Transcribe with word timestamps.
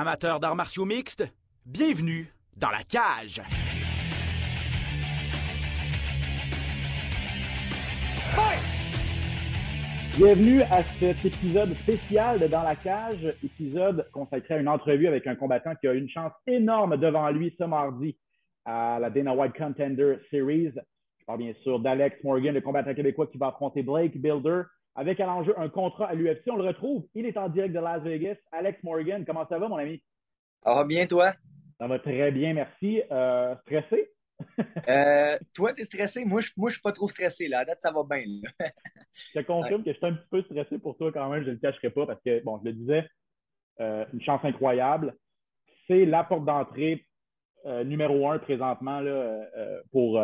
Amateurs 0.00 0.40
d'arts 0.40 0.56
martiaux 0.56 0.86
mixtes, 0.86 1.30
bienvenue 1.66 2.32
dans 2.56 2.70
la 2.70 2.82
cage. 2.88 3.42
Bienvenue 10.16 10.62
à 10.62 10.84
cet 10.98 11.22
épisode 11.22 11.76
spécial 11.82 12.40
de 12.40 12.46
Dans 12.46 12.62
la 12.62 12.76
cage, 12.76 13.36
épisode 13.44 14.08
consacré 14.10 14.54
à 14.54 14.58
une 14.60 14.68
entrevue 14.68 15.06
avec 15.06 15.26
un 15.26 15.34
combattant 15.34 15.74
qui 15.74 15.86
a 15.86 15.92
une 15.92 16.08
chance 16.08 16.32
énorme 16.46 16.96
devant 16.96 17.28
lui 17.28 17.54
ce 17.58 17.64
mardi 17.64 18.16
à 18.64 18.98
la 19.00 19.10
Dana 19.10 19.34
White 19.34 19.52
Contender 19.54 20.16
Series. 20.30 20.72
Je 21.18 21.24
parle 21.26 21.40
bien 21.40 21.52
sûr 21.62 21.78
d'Alex 21.78 22.24
Morgan, 22.24 22.54
le 22.54 22.62
combattant 22.62 22.94
québécois 22.94 23.26
qui 23.26 23.36
va 23.36 23.48
affronter 23.48 23.82
Blake 23.82 24.16
Builder 24.16 24.62
avec 24.94 25.20
à 25.20 25.26
l'enjeu 25.26 25.54
un 25.58 25.68
contrat 25.68 26.08
à 26.08 26.14
l'UFC. 26.14 26.48
On 26.48 26.56
le 26.56 26.66
retrouve, 26.66 27.06
il 27.14 27.26
est 27.26 27.36
en 27.36 27.48
direct 27.48 27.74
de 27.74 27.80
Las 27.80 28.02
Vegas. 28.02 28.36
Alex 28.52 28.82
Morgan, 28.82 29.24
comment 29.24 29.46
ça 29.48 29.58
va 29.58 29.68
mon 29.68 29.76
ami? 29.76 30.02
Ça 30.62 30.74
va 30.74 30.84
bien 30.84 31.06
toi? 31.06 31.32
Ça 31.78 31.86
va 31.86 31.98
très 31.98 32.30
bien, 32.30 32.52
merci. 32.54 33.02
Euh, 33.10 33.54
stressé? 33.62 34.10
Euh, 34.88 35.38
toi, 35.54 35.74
tu 35.74 35.82
es 35.82 35.84
stressé? 35.84 36.24
Moi, 36.24 36.40
je 36.40 36.52
ne 36.56 36.70
suis 36.70 36.80
pas 36.80 36.92
trop 36.92 37.08
stressé. 37.08 37.46
Là. 37.46 37.58
À 37.60 37.64
date, 37.66 37.78
ça 37.78 37.92
va 37.92 38.02
bien. 38.08 38.24
je 39.34 39.38
te 39.38 39.44
confirme 39.44 39.84
que 39.84 39.92
je 39.92 39.96
suis 39.96 40.06
un 40.06 40.14
petit 40.14 40.28
peu 40.30 40.42
stressé 40.42 40.78
pour 40.78 40.96
toi 40.96 41.12
quand 41.12 41.28
même. 41.28 41.42
Je 41.42 41.48
ne 41.48 41.54
le 41.54 41.58
cacherai 41.58 41.90
pas 41.90 42.06
parce 42.06 42.20
que, 42.24 42.42
bon, 42.42 42.58
je 42.58 42.70
le 42.70 42.72
disais, 42.72 43.06
euh, 43.80 44.04
une 44.14 44.22
chance 44.22 44.40
incroyable. 44.42 45.14
C'est 45.86 46.06
la 46.06 46.24
porte 46.24 46.46
d'entrée 46.46 47.06
euh, 47.66 47.84
numéro 47.84 48.30
un 48.30 48.38
présentement 48.38 49.00
là, 49.00 49.46
pour, 49.92 50.20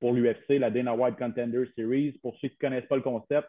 pour 0.00 0.12
l'UFC, 0.12 0.58
la 0.58 0.70
Dana 0.70 0.94
White 0.94 1.16
Contender 1.16 1.64
Series. 1.76 2.18
Pour 2.22 2.36
ceux 2.40 2.48
qui 2.48 2.56
ne 2.56 2.68
connaissent 2.68 2.88
pas 2.88 2.96
le 2.96 3.02
concept, 3.02 3.48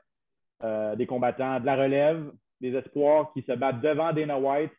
des 0.96 1.08
combattants 1.08 1.60
de 1.60 1.66
la 1.66 1.76
relève, 1.76 2.32
des 2.62 2.76
espoirs 2.76 3.32
qui 3.34 3.42
se 3.42 3.52
battent 3.54 3.82
devant 3.82 4.14
Dana 4.14 4.40
White, 4.40 4.72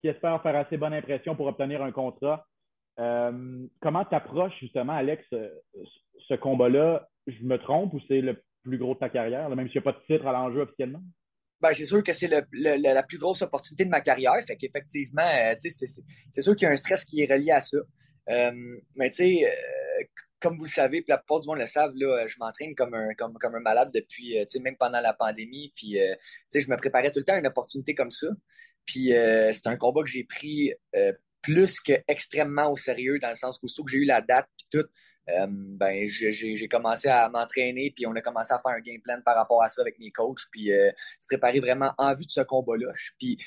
qui 0.00 0.08
espèrent 0.08 0.42
faire 0.42 0.56
assez 0.56 0.76
bonne 0.76 0.94
impression 0.94 1.34
pour 1.34 1.46
obtenir 1.46 1.82
un 1.82 1.92
contrat. 1.92 2.46
Euh, 3.00 3.66
comment 3.80 4.04
tu 4.04 4.14
approches 4.14 4.52
justement, 4.60 4.92
Alex, 4.92 5.24
euh, 5.32 5.48
ce, 6.28 6.34
combat-là? 6.34 7.08
Je 7.26 7.42
me 7.42 7.58
trompe 7.58 7.94
ou 7.94 8.00
c'est 8.06 8.20
le 8.20 8.42
plus 8.62 8.78
gros 8.78 8.94
de 8.94 8.98
ta 8.98 9.08
carrière, 9.08 9.48
même 9.50 9.66
s'il 9.68 9.80
n'y 9.80 9.88
a 9.88 9.92
pas 9.92 9.98
de 9.98 10.04
titre 10.06 10.26
à 10.26 10.32
l'enjeu 10.32 10.60
officiellement? 10.60 11.00
Ben, 11.60 11.72
c'est 11.72 11.86
sûr 11.86 12.02
que 12.04 12.12
c'est 12.12 12.28
la 12.28 13.02
plus 13.02 13.18
grosse 13.18 13.42
opportunité 13.42 13.84
de 13.84 13.90
ma 13.90 14.00
carrière. 14.00 14.34
Fait 14.46 14.56
qu'effectivement, 14.56 15.22
euh, 15.22 15.54
c'est 15.58 16.40
sûr 16.42 16.54
qu'il 16.54 16.66
y 16.66 16.68
a 16.68 16.72
un 16.72 16.76
stress 16.76 17.04
qui 17.04 17.22
est 17.22 17.32
relié 17.32 17.52
à 17.52 17.60
ça. 17.60 17.78
mais 18.94 19.10
tu 19.10 19.16
sais, 19.16 19.50
comme 20.44 20.56
vous 20.56 20.64
le 20.64 20.70
savez, 20.70 21.00
puis 21.00 21.10
la 21.10 21.18
plupart 21.18 21.40
du 21.40 21.48
monde 21.48 21.58
le 21.58 21.66
savent, 21.66 21.94
là, 21.96 22.26
je 22.28 22.36
m'entraîne 22.38 22.74
comme 22.74 22.94
un, 22.94 23.14
comme, 23.14 23.36
un 23.42 23.60
malade 23.60 23.90
depuis, 23.92 24.36
même 24.60 24.76
pendant 24.76 25.00
la 25.00 25.12
pandémie. 25.12 25.72
Puis, 25.74 25.98
je 26.54 26.70
me 26.70 26.76
préparais 26.76 27.10
tout 27.10 27.18
le 27.18 27.24
temps 27.24 27.34
à 27.34 27.38
une 27.38 27.46
opportunité 27.46 27.94
comme 27.94 28.10
ça. 28.10 28.28
Puis, 28.86 29.10
c'est 29.10 29.66
un 29.66 29.76
combat 29.76 30.02
que 30.02 30.10
j'ai 30.10 30.24
pris 30.24 30.72
plus 31.42 31.80
que 31.80 31.92
extrêmement 32.08 32.70
au 32.70 32.76
sérieux, 32.76 33.18
dans 33.18 33.30
le 33.30 33.34
sens 33.34 33.58
que 33.58 33.66
que 33.66 33.90
j'ai 33.90 33.98
eu 33.98 34.04
la 34.04 34.20
date 34.20 34.48
puis 34.56 34.80
tout, 34.80 34.88
euh, 35.30 35.46
ben, 35.48 36.06
j'ai 36.06 36.68
commencé 36.68 37.08
à 37.08 37.28
m'entraîner, 37.28 37.92
puis 37.94 38.06
on 38.06 38.14
a 38.14 38.20
commencé 38.20 38.52
à 38.52 38.58
faire 38.58 38.72
un 38.72 38.80
game 38.80 39.00
plan 39.00 39.18
par 39.24 39.36
rapport 39.36 39.62
à 39.62 39.68
ça 39.68 39.80
avec 39.80 39.98
mes 39.98 40.10
coachs, 40.10 40.42
puis 40.50 40.72
euh, 40.72 40.90
se 41.18 41.26
préparer 41.26 41.60
vraiment 41.60 41.94
en 41.96 42.14
vue 42.14 42.26
de 42.26 42.30
ce 42.30 42.42
combat-là. 42.42 42.92
Puis, 43.18 43.38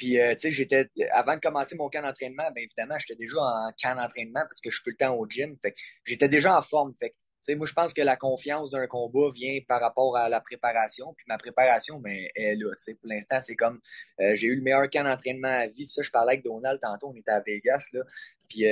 puis 0.00 0.18
euh, 0.18 0.32
tu 0.32 0.40
sais, 0.40 0.52
j'étais, 0.52 0.88
avant 1.10 1.34
de 1.34 1.40
commencer 1.40 1.76
mon 1.76 1.90
camp 1.90 2.00
d'entraînement, 2.00 2.50
bien 2.54 2.64
évidemment, 2.64 2.96
j'étais 2.98 3.16
déjà 3.16 3.38
en 3.38 3.70
camp 3.80 3.94
d'entraînement 3.96 4.40
parce 4.40 4.62
que 4.62 4.70
je 4.70 4.76
suis 4.76 4.82
tout 4.82 4.90
le 4.90 4.96
temps 4.96 5.14
au 5.14 5.28
gym. 5.28 5.58
Fait 5.60 5.74
j'étais 6.06 6.28
déjà 6.28 6.56
en 6.56 6.62
forme. 6.62 6.94
Fait 6.98 7.14
moi, 7.54 7.66
je 7.66 7.72
pense 7.72 7.92
que 7.92 8.00
la 8.00 8.16
confiance 8.16 8.70
d'un 8.70 8.86
combat 8.86 9.28
vient 9.34 9.58
par 9.68 9.80
rapport 9.80 10.16
à 10.16 10.28
la 10.28 10.40
préparation. 10.40 11.12
Puis 11.16 11.24
ma 11.28 11.36
préparation, 11.36 11.98
ben, 11.98 12.16
est 12.34 12.54
là. 12.54 12.70
Pour 13.00 13.08
l'instant, 13.08 13.40
c'est 13.40 13.56
comme 13.56 13.80
j'ai 14.18 14.46
eu 14.46 14.56
le 14.56 14.62
meilleur 14.62 14.88
camp 14.88 15.04
d'entraînement 15.04 15.48
à 15.48 15.66
vie. 15.66 15.86
Ça, 15.86 16.02
je 16.02 16.10
parlais 16.10 16.34
avec 16.34 16.44
Donald 16.44 16.80
tantôt, 16.80 17.08
on 17.08 17.16
était 17.16 17.32
à 17.32 17.40
Vegas. 17.40 17.88
Là, 17.92 18.02
puis 18.50 18.64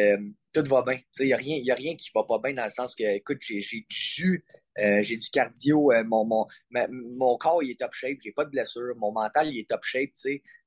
tout 0.53 0.65
va 0.69 0.83
bien. 0.83 1.01
Il 1.21 1.27
n'y 1.27 1.33
a, 1.33 1.37
rien, 1.37 1.63
a 1.71 1.75
rien 1.75 1.97
qui 1.97 2.11
va 2.15 2.25
pas 2.25 2.39
bien 2.39 2.53
dans 2.53 2.65
le 2.65 2.71
sens 2.71 2.95
que, 2.95 3.05
écoute, 3.05 3.39
j'ai 3.41 3.87
du 3.89 4.45
euh, 4.79 5.03
j'ai 5.03 5.17
du 5.17 5.29
cardio, 5.31 5.93
euh, 5.93 6.05
mon, 6.05 6.25
mon, 6.25 6.47
mon 6.71 7.37
corps 7.37 7.63
il 7.63 7.73
est 7.73 7.81
top 7.81 7.93
shape, 7.93 8.19
j'ai 8.23 8.31
pas 8.31 8.45
de 8.45 8.51
blessure, 8.51 8.95
mon 8.97 9.11
mental 9.11 9.49
il 9.53 9.59
est 9.59 9.69
top 9.69 9.83
shape. 9.83 10.11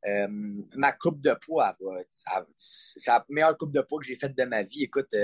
Euh, 0.07 0.27
ma 0.75 0.91
coupe 0.91 1.21
de 1.21 1.33
poids, 1.45 1.77
c'est 2.57 3.07
la 3.07 3.23
meilleure 3.29 3.57
coupe 3.57 3.71
de 3.71 3.81
poids 3.81 3.99
que 3.99 4.05
j'ai 4.05 4.15
faite 4.15 4.35
de 4.35 4.43
ma 4.43 4.63
vie. 4.63 4.83
Écoute, 4.83 5.15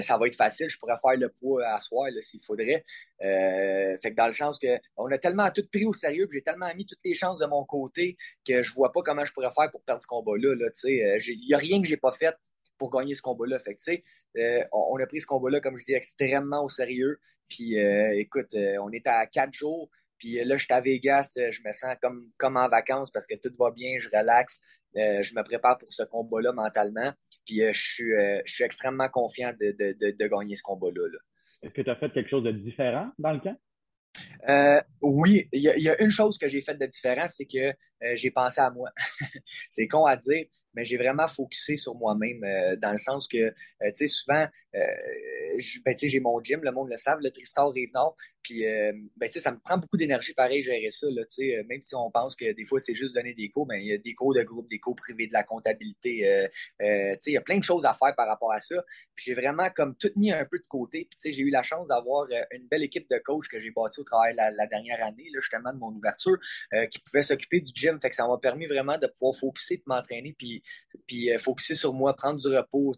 ça 0.00 0.18
va 0.18 0.26
être 0.26 0.34
facile, 0.34 0.68
je 0.68 0.78
pourrais 0.78 0.96
faire 1.00 1.18
le 1.18 1.28
poids 1.28 1.64
à 1.66 1.80
soir 1.80 2.08
s'il 2.20 2.42
faudrait. 2.44 2.84
fait 3.20 4.10
que 4.10 4.14
dans 4.14 4.26
le 4.26 4.32
sens 4.32 4.58
que 4.58 4.78
on 4.96 5.10
a 5.10 5.18
tellement 5.18 5.50
tout 5.50 5.66
pris 5.72 5.86
au 5.86 5.92
sérieux, 5.92 6.28
j'ai 6.32 6.42
tellement 6.42 6.74
mis 6.74 6.84
toutes 6.86 7.04
les 7.04 7.14
chances 7.14 7.38
de 7.38 7.46
mon 7.46 7.64
côté 7.64 8.16
que 8.46 8.62
je 8.62 8.72
vois 8.72 8.92
pas 8.92 9.00
comment 9.02 9.24
je 9.24 9.32
pourrais 9.32 9.50
faire 9.50 9.70
pour 9.70 9.82
perdre 9.82 10.02
ce 10.02 10.06
combat-là. 10.08 10.54
Là, 10.56 10.68
il 10.84 11.46
n'y 11.46 11.54
a 11.54 11.58
rien 11.58 11.80
que 11.80 11.88
j'ai 11.88 11.96
pas 11.96 12.12
fait 12.12 12.34
pour 12.80 12.90
gagner 12.90 13.14
ce 13.14 13.20
combat-là. 13.20 13.58
Fait 13.60 13.74
que, 13.74 14.60
on, 14.72 14.94
on, 14.94 14.96
a 14.96 15.06
pris 15.06 15.20
ce 15.20 15.26
combat-là, 15.26 15.60
comme 15.60 15.76
je 15.76 15.84
dis, 15.84 15.92
extrêmement 15.92 16.64
au 16.64 16.68
sérieux. 16.68 17.20
Puis 17.50 17.78
euh, 17.78 18.18
écoute, 18.18 18.54
euh, 18.54 18.78
on 18.82 18.90
est 18.90 19.06
à 19.06 19.26
quatre 19.26 19.52
jours. 19.52 19.90
Puis 20.18 20.40
euh, 20.40 20.44
là, 20.44 20.56
je 20.56 20.64
suis 20.64 20.72
à 20.72 20.80
Vegas, 20.80 21.34
je 21.36 21.60
me 21.66 21.72
sens 21.72 21.94
comme, 22.00 22.30
comme 22.38 22.56
en 22.56 22.68
vacances 22.68 23.10
parce 23.10 23.26
que 23.26 23.34
tout 23.34 23.54
va 23.58 23.70
bien, 23.70 23.98
je 23.98 24.08
relaxe. 24.08 24.62
je 24.94 25.34
me 25.34 25.42
prépare 25.42 25.76
pour 25.76 25.92
ce 25.92 26.04
combat-là 26.04 26.52
mentalement. 26.52 27.12
Puis 27.44 27.60
je, 27.60 27.72
suis, 27.72 28.12
je 28.46 28.52
suis 28.52 28.64
extrêmement 28.64 29.08
confiant 29.08 29.52
de, 29.60 29.72
de, 29.72 30.16
de, 30.16 30.26
gagner 30.26 30.54
ce 30.54 30.62
combat-là. 30.62 31.18
Est-ce 31.62 31.72
que 31.74 31.82
tu 31.82 31.90
as 31.90 31.96
fait 31.96 32.10
quelque 32.12 32.30
chose 32.30 32.44
de 32.44 32.52
différent 32.52 33.10
dans 33.18 33.32
le 33.32 33.40
camp? 33.40 33.56
oui, 35.02 35.48
il 35.52 35.62
y, 35.62 35.88
a 35.88 36.02
une 36.02 36.10
chose 36.10 36.38
que 36.38 36.48
j'ai 36.48 36.60
faite 36.60 36.78
de 36.78 36.86
différent, 36.86 37.26
c'est 37.28 37.46
que 37.46 37.72
j'ai 38.14 38.30
pensé 38.30 38.60
à 38.60 38.70
moi. 38.70 38.90
c'est 39.70 39.86
con 39.86 40.04
à 40.04 40.16
dire, 40.16 40.46
mais 40.74 40.84
j'ai 40.84 40.96
vraiment 40.96 41.26
focusé 41.26 41.76
sur 41.76 41.94
moi-même 41.94 42.40
dans 42.80 42.92
le 42.92 42.98
sens 42.98 43.28
que, 43.28 43.50
tu 43.50 43.54
sais, 43.94 44.06
souvent, 44.06 44.46
ben, 45.84 45.94
j'ai 45.96 46.20
mon 46.20 46.42
gym, 46.42 46.60
le 46.62 46.72
monde 46.72 46.90
le 46.90 46.96
savent, 46.96 47.20
le 47.20 47.30
Tristar 47.30 47.70
Rive-Nord. 47.70 48.16
Euh, 48.50 48.92
ben, 49.16 49.28
ça 49.28 49.52
me 49.52 49.58
prend 49.58 49.78
beaucoup 49.78 49.96
d'énergie, 49.96 50.34
pareil, 50.34 50.62
gérer 50.62 50.90
ça. 50.90 51.06
Là, 51.10 51.22
euh, 51.22 51.62
même 51.68 51.82
si 51.82 51.94
on 51.94 52.10
pense 52.10 52.34
que 52.34 52.52
des 52.52 52.64
fois, 52.64 52.80
c'est 52.80 52.94
juste 52.94 53.14
donner 53.14 53.34
des 53.34 53.48
cours, 53.48 53.66
ben, 53.66 53.76
il 53.76 53.86
y 53.86 53.92
a 53.92 53.98
des 53.98 54.14
cours 54.14 54.34
de 54.34 54.42
groupe, 54.42 54.68
des 54.68 54.78
cours 54.78 54.96
privés, 54.96 55.26
de 55.26 55.32
la 55.32 55.42
comptabilité. 55.42 56.26
Euh, 56.26 57.16
il 57.26 57.32
y 57.32 57.36
a 57.36 57.40
plein 57.40 57.58
de 57.58 57.64
choses 57.64 57.84
à 57.84 57.92
faire 57.92 58.14
par 58.16 58.26
rapport 58.26 58.52
à 58.52 58.58
ça. 58.58 58.76
J'ai 59.16 59.34
vraiment 59.34 59.68
comme 59.70 59.94
tout 59.96 60.10
mis 60.16 60.32
un 60.32 60.44
peu 60.44 60.58
de 60.58 60.64
côté. 60.68 61.08
Puis, 61.10 61.32
j'ai 61.32 61.42
eu 61.42 61.50
la 61.50 61.62
chance 61.62 61.86
d'avoir 61.86 62.26
une 62.52 62.66
belle 62.68 62.82
équipe 62.82 63.08
de 63.10 63.18
coachs 63.18 63.48
que 63.48 63.60
j'ai 63.60 63.70
bâti 63.70 64.00
au 64.00 64.04
travail 64.04 64.34
la, 64.34 64.66
dernière 64.66 65.02
année, 65.04 65.28
justement, 65.34 65.72
de 65.72 65.78
mon 65.78 65.90
ouverture, 65.90 66.38
qui 66.90 66.98
pouvait 67.00 67.22
s'occuper 67.22 67.60
du 67.60 67.72
gym. 67.74 68.00
Fait 68.00 68.10
que 68.10 68.16
ça 68.16 68.26
m'a 68.26 68.38
permis 68.38 68.66
vraiment 68.66 68.98
de 68.98 69.06
pouvoir 69.06 69.34
focuser, 69.34 69.76
de 69.76 69.82
m'entraîner, 69.86 70.34
puis, 70.36 70.62
puis 71.06 71.30
focuser 71.38 71.74
sur 71.74 71.92
moi, 71.92 72.14
prendre 72.14 72.40
du 72.40 72.48
repos, 72.48 72.94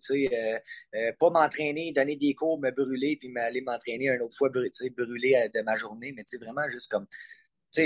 pas 1.19 1.31
m'entraîner, 1.31 1.93
donner 1.93 2.17
des 2.17 2.35
cours, 2.35 2.42
me 2.59 2.71
brûler, 2.71 3.17
puis 3.17 3.33
aller 3.37 3.61
m'entraîner 3.61 4.09
une 4.09 4.23
autre 4.23 4.37
fois, 4.37 4.49
brûler 4.51 5.51
de 5.55 5.63
ma 5.63 5.77
journée, 5.77 6.13
mais 6.13 6.25
vraiment 6.39 6.69
juste 6.69 6.91
comme, 6.91 7.07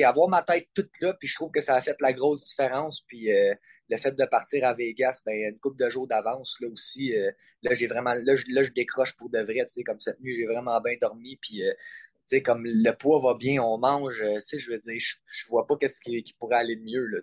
avoir 0.04 0.28
ma 0.28 0.42
tête 0.42 0.68
toute 0.74 1.00
là, 1.00 1.14
puis 1.14 1.28
je 1.28 1.34
trouve 1.34 1.50
que 1.50 1.60
ça 1.60 1.74
a 1.74 1.80
fait 1.80 1.96
la 2.00 2.12
grosse 2.12 2.44
différence, 2.48 3.02
puis 3.02 3.32
euh, 3.32 3.54
le 3.88 3.96
fait 3.96 4.12
de 4.12 4.24
partir 4.24 4.66
à 4.66 4.74
Vegas, 4.74 5.22
ben, 5.24 5.34
une 5.34 5.58
couple 5.58 5.82
de 5.82 5.88
jours 5.88 6.08
d'avance, 6.08 6.56
là 6.60 6.68
aussi, 6.68 7.14
euh, 7.14 7.30
là, 7.62 7.72
j'ai 7.74 7.86
vraiment, 7.86 8.14
là 8.14 8.34
je, 8.34 8.46
là, 8.48 8.62
je 8.62 8.72
décroche 8.72 9.16
pour 9.16 9.30
de 9.30 9.40
vrai, 9.40 9.64
comme 9.84 10.00
cette 10.00 10.20
nuit, 10.20 10.34
j'ai 10.34 10.46
vraiment 10.46 10.80
bien 10.80 10.96
dormi, 11.00 11.36
puis 11.36 11.64
euh, 11.64 11.72
comme 12.44 12.62
le 12.64 12.90
poids 12.92 13.20
va 13.20 13.34
bien, 13.34 13.62
on 13.62 13.78
mange, 13.78 14.22
sais, 14.38 14.58
je 14.58 14.70
veux 14.70 14.78
dire, 14.78 14.98
je, 14.98 15.14
je 15.24 15.48
vois 15.48 15.66
pas 15.66 15.76
qu'est-ce 15.76 16.00
qui, 16.00 16.34
pourrait 16.38 16.56
aller 16.56 16.76
de 16.76 16.82
mieux, 16.82 17.06
là. 17.06 17.18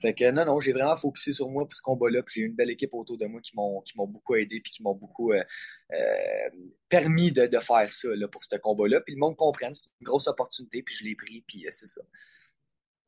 Fait 0.00 0.14
que 0.14 0.30
non, 0.30 0.46
non, 0.46 0.60
j'ai 0.60 0.72
vraiment 0.72 0.96
focusé 0.96 1.32
sur 1.32 1.50
moi 1.50 1.64
pour 1.64 1.74
ce 1.74 1.82
combat-là, 1.82 2.22
puis 2.22 2.40
j'ai 2.40 2.46
une 2.46 2.54
belle 2.54 2.70
équipe 2.70 2.94
autour 2.94 3.18
de 3.18 3.26
moi 3.26 3.40
qui 3.42 3.54
m'ont, 3.54 3.82
qui 3.82 3.96
m'ont 3.98 4.06
beaucoup 4.06 4.34
aidé, 4.34 4.60
puis 4.60 4.72
qui 4.72 4.82
m'ont 4.82 4.94
beaucoup 4.94 5.32
euh, 5.32 5.42
euh, 5.92 6.48
permis 6.88 7.32
de, 7.32 7.46
de, 7.46 7.58
faire 7.58 7.90
ça, 7.90 8.08
là, 8.14 8.26
pour 8.26 8.42
ce 8.42 8.56
combat-là. 8.56 9.02
Puis 9.02 9.14
le 9.14 9.20
monde 9.20 9.36
comprenne, 9.36 9.74
c'est 9.74 9.90
une 10.00 10.06
grosse 10.06 10.26
opportunité, 10.26 10.82
puis 10.82 10.94
je 10.94 11.04
l'ai 11.04 11.14
pris, 11.14 11.44
puis 11.46 11.66
euh, 11.66 11.70
c'est 11.70 11.86
ça. 11.86 12.00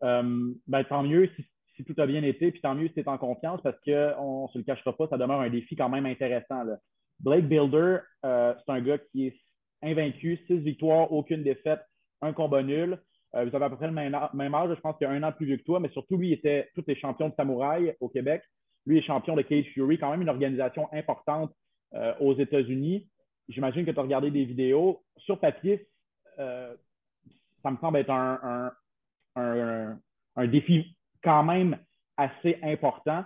ben, 0.03 0.85
tant 0.87 1.03
mieux 1.03 1.31
si, 1.35 1.47
si, 1.77 1.85
tout 1.85 1.95
a 1.99 2.07
bien 2.07 2.23
été, 2.23 2.53
puis 2.53 2.61
tant 2.61 2.75
mieux 2.75 2.89
si 2.89 2.95
tu 2.95 3.01
es 3.01 3.09
en 3.09 3.17
confiance, 3.17 3.61
parce 3.63 3.81
qu'on 3.81 4.43
ne 4.45 4.53
se 4.53 4.59
le 4.59 4.65
cachera 4.65 4.95
pas, 4.95 5.09
ça 5.09 5.17
demeure 5.17 5.41
un 5.41 5.51
défi 5.51 5.77
quand 5.77 5.89
même 5.89 6.05
intéressant. 6.05 6.63
Là. 6.65 6.77
Blake 7.21 7.49
Builder, 7.49 7.99
c'est 8.23 8.71
un 8.71 8.81
gars 8.83 8.99
qui 8.99 9.29
est 9.29 9.37
invaincu, 9.83 10.39
six 10.47 10.59
victoires, 10.59 11.13
aucune 11.13 11.43
défaite, 11.43 11.81
un 12.21 12.33
combat 12.33 12.63
nul. 12.63 12.99
Euh, 13.35 13.45
vous 13.45 13.57
avez 13.57 13.65
à 13.65 13.71
peu 13.71 13.77
près 13.77 13.87
le 13.87 13.93
même, 13.93 14.15
âge, 14.55 14.75
je 14.75 14.81
pense 14.81 14.97
qu'il 14.99 15.07
y 15.07 15.11
a 15.11 15.13
un 15.13 15.23
an 15.23 15.33
plus 15.33 15.47
vieux 15.47 15.57
que 15.57 15.65
toi, 15.65 15.81
mais 15.81 15.89
surtout, 15.91 16.17
lui, 16.17 16.29
il 16.29 16.33
était 16.35 16.69
tous 16.75 16.85
les 16.87 16.97
champions 16.97 17.29
de 17.29 17.35
samouraï 17.35 17.97
au 18.01 18.09
Québec. 18.09 18.43
Lui 18.85 18.99
est 18.99 19.03
champion 19.03 19.37
de 19.37 19.43
Cage 19.43 19.67
Fury, 19.75 19.99
quand 19.99 20.11
même 20.11 20.23
une 20.23 20.29
organisation 20.29 20.89
importante 20.93 21.53
euh, 21.95 22.15
aux 22.21 22.35
États-Unis. 22.35 23.09
J'imagine 23.49 23.87
que 23.87 23.91
tu 23.91 23.99
as 23.99 24.03
regardé 24.03 24.31
des 24.31 24.45
vidéos. 24.45 25.03
Sur 25.19 25.39
papier, 25.39 25.87
euh, 26.39 26.75
ça 27.63 27.71
me 27.71 27.77
semble 27.79 27.99
être 27.99 28.11
un, 28.11 28.73
défi 30.47 30.97
quand 31.23 31.45
même 31.45 31.79
assez 32.17 32.59
important. 32.63 33.25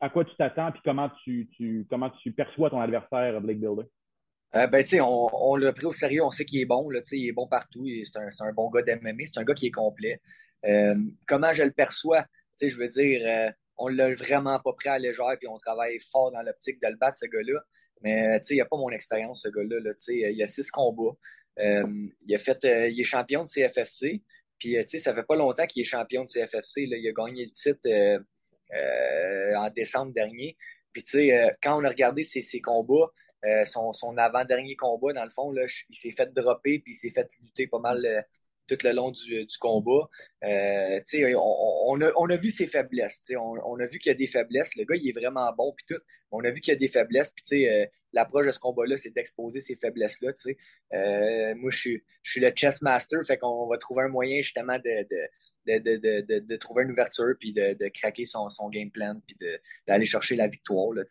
À 0.00 0.08
quoi 0.08 0.24
tu 0.24 0.34
t'attends 0.36 0.68
et 0.68 0.80
comment 0.84 1.10
tu, 1.24 1.48
tu, 1.56 1.86
comment 1.90 2.10
tu 2.22 2.32
perçois 2.32 2.70
ton 2.70 2.80
adversaire, 2.80 3.40
Blake 3.40 3.60
Builder? 3.60 3.84
Euh, 4.56 4.66
ben, 4.66 4.82
tu 4.82 4.90
sais, 4.90 5.00
on, 5.00 5.28
on 5.32 5.56
l'a 5.56 5.72
pris 5.72 5.86
au 5.86 5.92
sérieux, 5.92 6.24
on 6.24 6.30
sait 6.30 6.44
qu'il 6.44 6.60
est 6.60 6.64
bon, 6.66 6.90
là, 6.90 7.00
il 7.12 7.28
est 7.28 7.32
bon 7.32 7.46
partout, 7.46 7.86
c'est 8.04 8.18
un, 8.18 8.28
un, 8.48 8.52
bon 8.52 8.68
gars 8.68 8.82
d'MMA, 8.82 9.24
c'est 9.24 9.38
un 9.38 9.44
gars 9.44 9.54
qui 9.54 9.68
est 9.68 9.70
complet. 9.70 10.20
Euh, 10.66 10.96
comment 11.26 11.52
je 11.52 11.62
le 11.62 11.70
perçois? 11.70 12.22
Tu 12.22 12.28
sais, 12.56 12.68
je 12.68 12.76
veux 12.76 12.88
dire, 12.88 13.20
euh, 13.24 13.50
on 13.78 13.86
l'a 13.86 14.12
vraiment 14.14 14.58
pas 14.58 14.72
pris 14.72 14.88
à 14.88 14.98
légère, 14.98 15.36
puis 15.38 15.46
on 15.46 15.56
travaille 15.56 15.98
fort 16.10 16.32
dans 16.32 16.42
l'optique 16.42 16.82
de 16.82 16.88
le 16.88 16.96
battre, 16.96 17.16
ce 17.16 17.26
gars-là. 17.26 17.60
Mais 18.02 18.40
il 18.50 18.54
n'y 18.54 18.60
a 18.60 18.64
pas 18.64 18.76
mon 18.76 18.90
expérience, 18.90 19.42
ce 19.42 19.48
gars-là. 19.48 19.78
Là, 19.80 19.90
il 20.08 20.42
a 20.42 20.46
six 20.46 20.70
combats. 20.70 21.16
il, 21.58 22.34
a 22.34 22.38
fait, 22.38 22.58
il 22.64 23.00
est 23.00 23.04
champion 23.04 23.44
de 23.44 23.48
CFFC. 23.48 24.22
Puis, 24.58 24.76
ça 24.98 25.14
fait 25.14 25.22
pas 25.22 25.36
longtemps 25.36 25.66
qu'il 25.66 25.82
est 25.82 25.84
champion 25.84 26.24
de 26.24 26.28
CFFC. 26.28 26.86
Là. 26.86 26.96
Il 26.96 27.06
a 27.08 27.12
gagné 27.12 27.44
le 27.44 27.50
titre 27.50 27.88
en 29.56 29.70
décembre 29.70 30.12
dernier. 30.12 30.56
Puis, 30.92 31.04
tu 31.04 31.28
sais, 31.28 31.56
quand 31.62 31.78
on 31.78 31.84
a 31.84 31.90
regardé 31.90 32.24
ses, 32.24 32.40
ses 32.40 32.60
combats, 32.62 33.10
son, 33.64 33.92
son 33.92 34.16
avant-dernier 34.18 34.76
combat, 34.76 35.12
dans 35.12 35.24
le 35.24 35.30
fond, 35.30 35.50
là, 35.52 35.62
il 35.88 35.96
s'est 35.96 36.12
fait 36.12 36.32
dropper, 36.32 36.78
puis 36.78 36.92
il 36.92 36.96
s'est 36.96 37.10
fait 37.10 37.28
lutter 37.42 37.66
pas 37.66 37.78
mal 37.78 38.24
tout 38.70 38.86
le 38.86 38.92
long 38.92 39.10
du, 39.10 39.46
combat. 39.58 40.08
Euh, 40.44 41.00
on, 41.36 42.00
a, 42.00 42.10
on, 42.16 42.30
a, 42.30 42.36
vu 42.36 42.50
ses 42.50 42.66
faiblesses. 42.66 43.20
On, 43.36 43.56
on, 43.64 43.80
a 43.80 43.86
vu 43.86 43.98
qu'il 43.98 44.10
y 44.10 44.14
a 44.14 44.18
des 44.18 44.26
faiblesses. 44.26 44.76
Le 44.76 44.84
gars, 44.84 44.96
il 44.96 45.08
est 45.08 45.18
vraiment 45.18 45.52
bon. 45.52 45.72
Puis 45.76 45.86
tout. 45.88 46.02
On 46.30 46.44
a 46.44 46.50
vu 46.50 46.60
qu'il 46.60 46.72
y 46.72 46.76
a 46.76 46.78
des 46.78 46.88
faiblesses. 46.88 47.32
Puis, 47.32 47.66
euh, 47.66 47.84
l'approche 48.12 48.46
de 48.46 48.50
ce 48.52 48.58
combat-là, 48.58 48.96
c'est 48.96 49.10
d'exposer 49.10 49.60
ces 49.60 49.76
faiblesses-là. 49.76 50.32
Euh, 50.92 51.54
moi, 51.56 51.70
je 51.70 51.78
suis, 51.78 52.04
je 52.22 52.30
suis 52.30 52.40
le 52.40 52.52
chess 52.54 52.82
master. 52.82 53.20
Fait 53.26 53.38
qu'on 53.38 53.66
va 53.66 53.78
trouver 53.78 54.04
un 54.04 54.08
moyen, 54.08 54.40
justement, 54.40 54.78
de, 54.78 55.06
de, 55.66 55.78
de, 55.78 56.38
de 56.40 56.56
trouver 56.56 56.84
une 56.84 56.92
ouverture, 56.92 57.34
puis 57.38 57.52
de, 57.52 57.88
craquer 57.88 58.24
son, 58.24 58.48
son 58.48 58.68
game 58.68 58.90
plan, 58.90 59.14
puis 59.26 59.36
d'aller 59.86 60.06
chercher 60.06 60.36
la 60.36 60.48
victoire. 60.48 60.92
Là, 60.92 61.02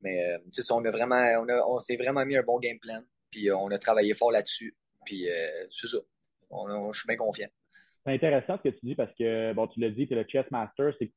Mais 0.00 0.36
on, 0.70 0.84
a 0.84 0.90
vraiment, 0.90 1.44
on, 1.48 1.74
on 1.74 1.78
s'est 1.78 1.96
vraiment 1.96 2.24
mis 2.24 2.36
un 2.36 2.42
bon 2.42 2.58
game 2.58 2.78
plan. 2.78 3.02
Puis, 3.30 3.50
on 3.52 3.68
a 3.68 3.78
travaillé 3.78 4.14
fort 4.14 4.32
là-dessus. 4.32 4.74
Puis, 5.04 5.28
c'est 5.70 5.86
ça 5.86 5.98
je 6.92 6.98
suis 6.98 7.06
bien 7.06 7.16
confiant. 7.16 7.48
C'est 8.04 8.12
intéressant 8.14 8.56
ce 8.58 8.68
que 8.68 8.74
tu 8.74 8.86
dis 8.86 8.94
parce 8.94 9.14
que, 9.14 9.52
bon, 9.52 9.66
tu 9.68 9.80
l'as 9.80 9.90
dit, 9.90 10.06
tu 10.06 10.14
es 10.14 10.16
le 10.16 10.24
chess 10.26 10.46
master, 10.50 10.92
c'est 10.98 11.12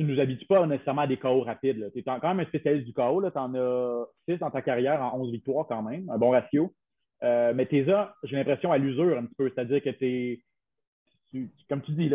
tu 0.00 0.06
nous 0.06 0.18
habitues 0.18 0.46
pas 0.46 0.66
nécessairement 0.66 1.02
à 1.02 1.06
des 1.06 1.18
KO 1.18 1.42
rapides. 1.42 1.90
Tu 1.92 1.98
es 1.98 2.02
quand 2.02 2.22
même 2.22 2.40
un 2.40 2.46
spécialiste 2.46 2.86
du 2.86 2.94
KO. 2.94 3.22
Tu 3.30 3.38
en 3.38 3.54
as 3.54 4.06
6 4.26 4.38
dans 4.38 4.50
ta 4.50 4.62
carrière 4.62 5.02
en 5.02 5.20
11 5.20 5.30
victoires 5.30 5.66
quand 5.68 5.82
même, 5.82 6.08
un 6.08 6.16
bon 6.16 6.30
ratio. 6.30 6.72
Euh, 7.22 7.52
mais 7.54 7.66
tes 7.66 7.86
as, 7.92 8.14
j'ai 8.22 8.36
l'impression, 8.36 8.72
à 8.72 8.78
l'usure 8.78 9.18
un 9.18 9.26
petit 9.26 9.34
peu. 9.34 9.52
C'est-à-dire 9.54 9.82
que 9.82 9.90
tu, 9.90 10.42
comme 11.68 11.82
tu 11.82 11.92
dis, 11.92 12.10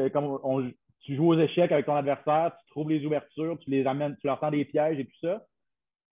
tu 1.02 1.16
joues 1.16 1.28
aux 1.28 1.40
échecs 1.40 1.72
avec 1.72 1.86
ton 1.86 1.96
adversaire, 1.96 2.54
tu 2.60 2.72
trouves 2.72 2.90
les 2.90 3.06
ouvertures, 3.06 3.60
tu 3.60 3.70
les 3.70 3.86
amènes, 3.86 4.18
tu 4.20 4.26
leur 4.26 4.40
tends 4.40 4.50
des 4.50 4.66
pièges 4.66 4.98
et 4.98 5.06
tout 5.06 5.20
ça. 5.22 5.46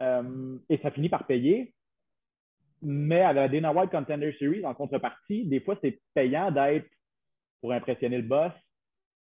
Euh, 0.03 0.55
et 0.69 0.77
ça 0.77 0.91
finit 0.91 1.09
par 1.09 1.25
payer. 1.25 1.73
Mais 2.83 3.21
à 3.21 3.33
la 3.33 3.47
Dana 3.47 3.73
White 3.73 3.89
Contender 3.89 4.35
Series, 4.37 4.63
en 4.63 4.75
contrepartie, 4.75 5.47
des 5.47 5.59
fois, 5.59 5.75
c'est 5.81 5.99
payant 6.13 6.51
d'être, 6.51 6.85
pour 7.61 7.71
impressionner 7.71 8.17
le 8.17 8.27
boss, 8.27 8.51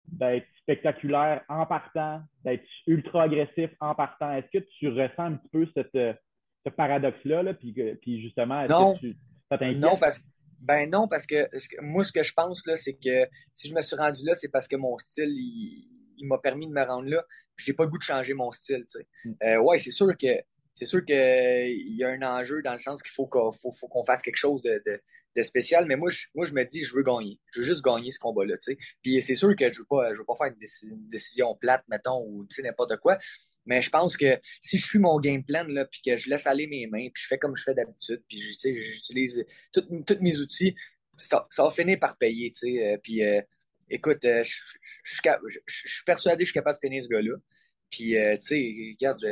d'être 0.06 0.46
spectaculaire 0.60 1.42
en 1.48 1.66
partant, 1.66 2.22
d'être 2.44 2.64
ultra 2.86 3.24
agressif 3.24 3.70
en 3.80 3.94
partant. 3.94 4.32
Est-ce 4.32 4.58
que 4.58 4.64
tu 4.78 4.88
ressens 4.88 5.24
un 5.24 5.32
petit 5.34 5.48
peu 5.48 5.66
cette, 5.74 5.92
ce 5.92 6.70
paradoxe-là, 6.70 7.42
là, 7.42 7.54
puis, 7.54 7.74
puis 8.00 8.22
justement, 8.22 8.62
est-ce 8.62 8.72
non. 8.72 8.94
que 8.94 9.00
tu, 9.00 9.08
ça 9.50 9.58
t'inquiète? 9.58 9.78
Non, 9.78 9.96
parce 9.98 10.20
que 10.20 10.24
ben 10.62 10.88
non, 10.88 11.08
parce 11.08 11.26
que, 11.26 11.48
moi, 11.80 12.04
ce 12.04 12.12
que 12.12 12.22
je 12.22 12.32
pense, 12.32 12.64
là, 12.66 12.76
c'est 12.76 12.94
que 12.94 13.28
si 13.52 13.68
je 13.68 13.74
me 13.74 13.82
suis 13.82 13.96
rendu 13.96 14.24
là, 14.24 14.34
c'est 14.34 14.48
parce 14.48 14.68
que 14.68 14.76
mon 14.76 14.96
style, 14.96 15.28
il, 15.28 16.24
m'a 16.24 16.38
permis 16.38 16.68
de 16.68 16.72
me 16.72 16.84
rendre 16.84 17.08
là. 17.08 17.24
J'ai 17.56 17.72
pas 17.72 17.82
le 17.82 17.90
goût 17.90 17.98
de 17.98 18.02
changer 18.02 18.32
mon 18.32 18.52
style, 18.52 18.84
tu 18.88 18.98
sais. 18.98 19.06
Mm. 19.24 19.32
Euh, 19.42 19.60
ouais, 19.60 19.78
c'est 19.78 19.90
sûr 19.90 20.16
que 20.16 20.28
c'est 20.72 20.84
sûr 20.84 21.04
qu'il 21.04 21.96
y 21.96 22.04
a 22.04 22.08
un 22.08 22.22
enjeu 22.22 22.62
dans 22.62 22.72
le 22.72 22.78
sens 22.78 23.02
qu'il 23.02 23.12
faut 23.12 23.26
qu'on 23.26 24.02
fasse 24.04 24.22
quelque 24.22 24.36
chose 24.36 24.62
de, 24.62 25.02
spécial, 25.40 25.86
mais 25.86 25.96
moi 25.96 26.10
je, 26.10 26.26
moi, 26.34 26.44
je 26.44 26.52
me 26.52 26.64
dis, 26.64 26.84
je 26.84 26.94
veux 26.94 27.02
gagner. 27.02 27.38
Je 27.52 27.60
veux 27.60 27.66
juste 27.66 27.82
gagner 27.82 28.10
ce 28.10 28.18
combat-là. 28.18 28.54
Puis 29.02 29.22
c'est 29.22 29.34
sûr 29.34 29.54
que 29.56 29.64
je 29.72 29.78
ne 29.78 29.78
veux, 29.78 29.86
pas, 29.88 30.12
veux 30.12 30.24
pas 30.24 30.34
faire 30.36 30.48
une, 30.48 31.08
décision 31.08 31.54
plate, 31.54 31.84
mettons, 31.88 32.24
ou 32.26 32.46
n'importe 32.62 32.96
quoi. 32.98 33.18
Mais 33.64 33.80
je 33.80 33.90
pense 33.90 34.16
que 34.16 34.38
si 34.60 34.76
je 34.76 34.84
suis 34.84 34.98
mon 34.98 35.20
game 35.20 35.44
plan, 35.44 35.64
là, 35.68 35.84
puis 35.84 36.00
que 36.04 36.16
je 36.16 36.28
laisse 36.28 36.46
aller 36.46 36.66
mes 36.66 36.86
mains, 36.86 37.08
puis 37.12 37.22
je 37.22 37.26
fais 37.28 37.38
comme 37.38 37.56
je 37.56 37.62
fais 37.62 37.74
d'habitude, 37.74 38.22
puis 38.28 38.38
j'utilise 38.38 39.44
tous 39.72 40.18
mes 40.20 40.38
outils, 40.38 40.74
ça, 41.18 41.46
va 41.58 41.70
finir 41.70 41.98
par 42.00 42.18
payer. 42.18 42.52
Euh, 42.64 42.96
puis 43.02 43.22
euh, 43.22 43.40
écoute, 43.88 44.24
euh, 44.24 44.42
je, 44.42 44.58
je, 45.66 45.88
suis 45.88 46.04
persuadé 46.04 46.38
que 46.38 46.46
je 46.46 46.50
suis 46.50 46.54
capable 46.54 46.78
de 46.78 46.86
finir 46.88 47.02
ce 47.02 47.08
gars-là. 47.08 47.34
Puis, 47.92 48.16
euh, 48.16 48.36
tu 48.38 48.48
sais, 48.48 48.74
regarde, 48.98 49.22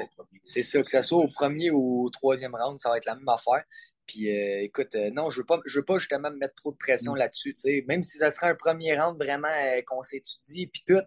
c'est 0.44 0.62
ça, 0.62 0.82
que 0.82 0.90
ça 0.90 1.00
soit 1.00 1.18
au 1.18 1.28
premier 1.28 1.70
ou 1.70 2.04
au 2.04 2.10
troisième 2.10 2.54
round, 2.54 2.78
ça 2.78 2.90
va 2.90 2.98
être 2.98 3.06
la 3.06 3.16
même 3.16 3.28
affaire. 3.28 3.64
Puis, 4.10 4.28
euh, 4.28 4.62
écoute, 4.62 4.96
euh, 4.96 5.10
non, 5.12 5.30
je 5.30 5.38
veux 5.38 5.46
pas, 5.46 5.60
je 5.66 5.78
veux 5.78 5.84
pas 5.84 5.98
justement 5.98 6.32
me 6.32 6.36
mettre 6.36 6.56
trop 6.56 6.72
de 6.72 6.76
pression 6.76 7.12
mm. 7.12 7.16
là-dessus, 7.16 7.54
tu 7.54 7.62
sais. 7.62 7.84
Même 7.86 8.02
si 8.02 8.18
ça 8.18 8.30
serait 8.30 8.48
un 8.48 8.56
premier 8.56 8.98
round 8.98 9.16
vraiment 9.16 9.48
qu'on 9.86 10.02
s'étudie, 10.02 10.66
puis 10.66 10.82
tout, 10.84 11.00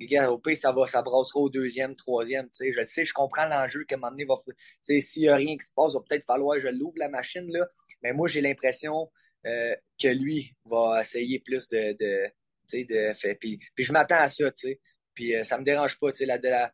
regarde, 0.00 0.30
au 0.30 0.38
pays, 0.38 0.56
ça 0.56 0.70
va, 0.70 0.86
ça 0.86 1.02
brassera 1.02 1.40
au 1.40 1.50
deuxième, 1.50 1.96
troisième, 1.96 2.44
tu 2.44 2.58
sais. 2.58 2.72
Je 2.72 2.84
sais, 2.84 3.04
je 3.04 3.12
comprends 3.12 3.46
l'enjeu 3.46 3.84
moment 3.90 4.10
donné, 4.10 4.24
va, 4.24 4.36
tu 4.46 4.54
sais, 4.82 5.00
s'il 5.00 5.22
n'y 5.22 5.28
a 5.30 5.34
rien 5.34 5.56
qui 5.56 5.66
se 5.66 5.72
passe, 5.74 5.94
il 5.94 5.96
va 5.96 6.04
peut-être 6.08 6.26
falloir 6.26 6.56
que 6.56 6.62
je 6.62 6.68
l'ouvre 6.68 6.94
la 6.96 7.08
machine, 7.08 7.50
là. 7.50 7.66
Mais 8.04 8.12
moi, 8.12 8.28
j'ai 8.28 8.40
l'impression 8.40 9.10
que 9.44 10.08
lui 10.08 10.54
va 10.64 11.00
essayer 11.00 11.40
plus 11.40 11.68
de, 11.68 11.92
de 11.98 12.26
tu 12.68 12.78
sais, 12.78 12.84
de 12.84 13.12
fait. 13.14 13.34
Puis, 13.34 13.58
puis 13.74 13.84
je 13.84 13.92
m'attends 13.92 14.20
à 14.20 14.28
ça, 14.28 14.48
tu 14.52 14.68
sais. 14.68 14.80
Puis 15.12 15.34
ça 15.42 15.58
me 15.58 15.64
dérange 15.64 15.98
pas, 15.98 16.12
tu 16.12 16.18
sais, 16.18 16.26
la, 16.26 16.38
la, 16.38 16.72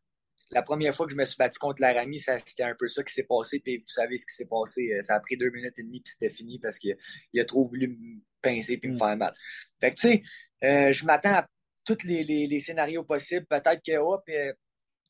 la 0.51 0.63
première 0.63 0.95
fois 0.95 1.07
que 1.07 1.13
je 1.13 1.17
me 1.17 1.25
suis 1.25 1.37
battu 1.37 1.59
contre 1.59 1.81
Laramie, 1.81 2.19
c'était 2.19 2.65
un 2.65 2.75
peu 2.75 2.89
ça 2.89 3.03
qui 3.03 3.13
s'est 3.13 3.25
passé. 3.25 3.61
Puis 3.61 3.79
vous 3.79 3.87
savez 3.87 4.19
ce 4.19 4.27
qui 4.27 4.35
s'est 4.35 4.47
passé. 4.47 4.93
Euh, 4.93 5.01
ça 5.01 5.15
a 5.15 5.21
pris 5.21 5.37
deux 5.37 5.51
minutes 5.51 5.79
et 5.79 5.83
demie, 5.83 6.01
puis 6.01 6.13
c'était 6.13 6.35
fini 6.35 6.59
parce 6.59 6.79
qu'il 6.79 6.97
a 7.39 7.45
trop 7.45 7.63
voulu 7.63 7.89
me 7.89 8.21
pincer 8.43 8.77
puis 8.77 8.91
me 8.91 8.95
mm. 8.95 8.99
faire 8.99 9.17
mal. 9.17 9.35
Fait 9.81 9.91
que, 9.91 10.01
tu 10.01 10.09
sais, 10.09 10.23
euh, 10.65 10.93
je 10.93 11.05
m'attends 11.05 11.35
à 11.35 11.47
tous 11.85 12.05
les, 12.05 12.61
scénarios 12.61 13.05
possibles. 13.05 13.47
Peut-être 13.47 13.81
que, 13.85 13.97
hop, 13.97 14.23
euh, 14.29 14.53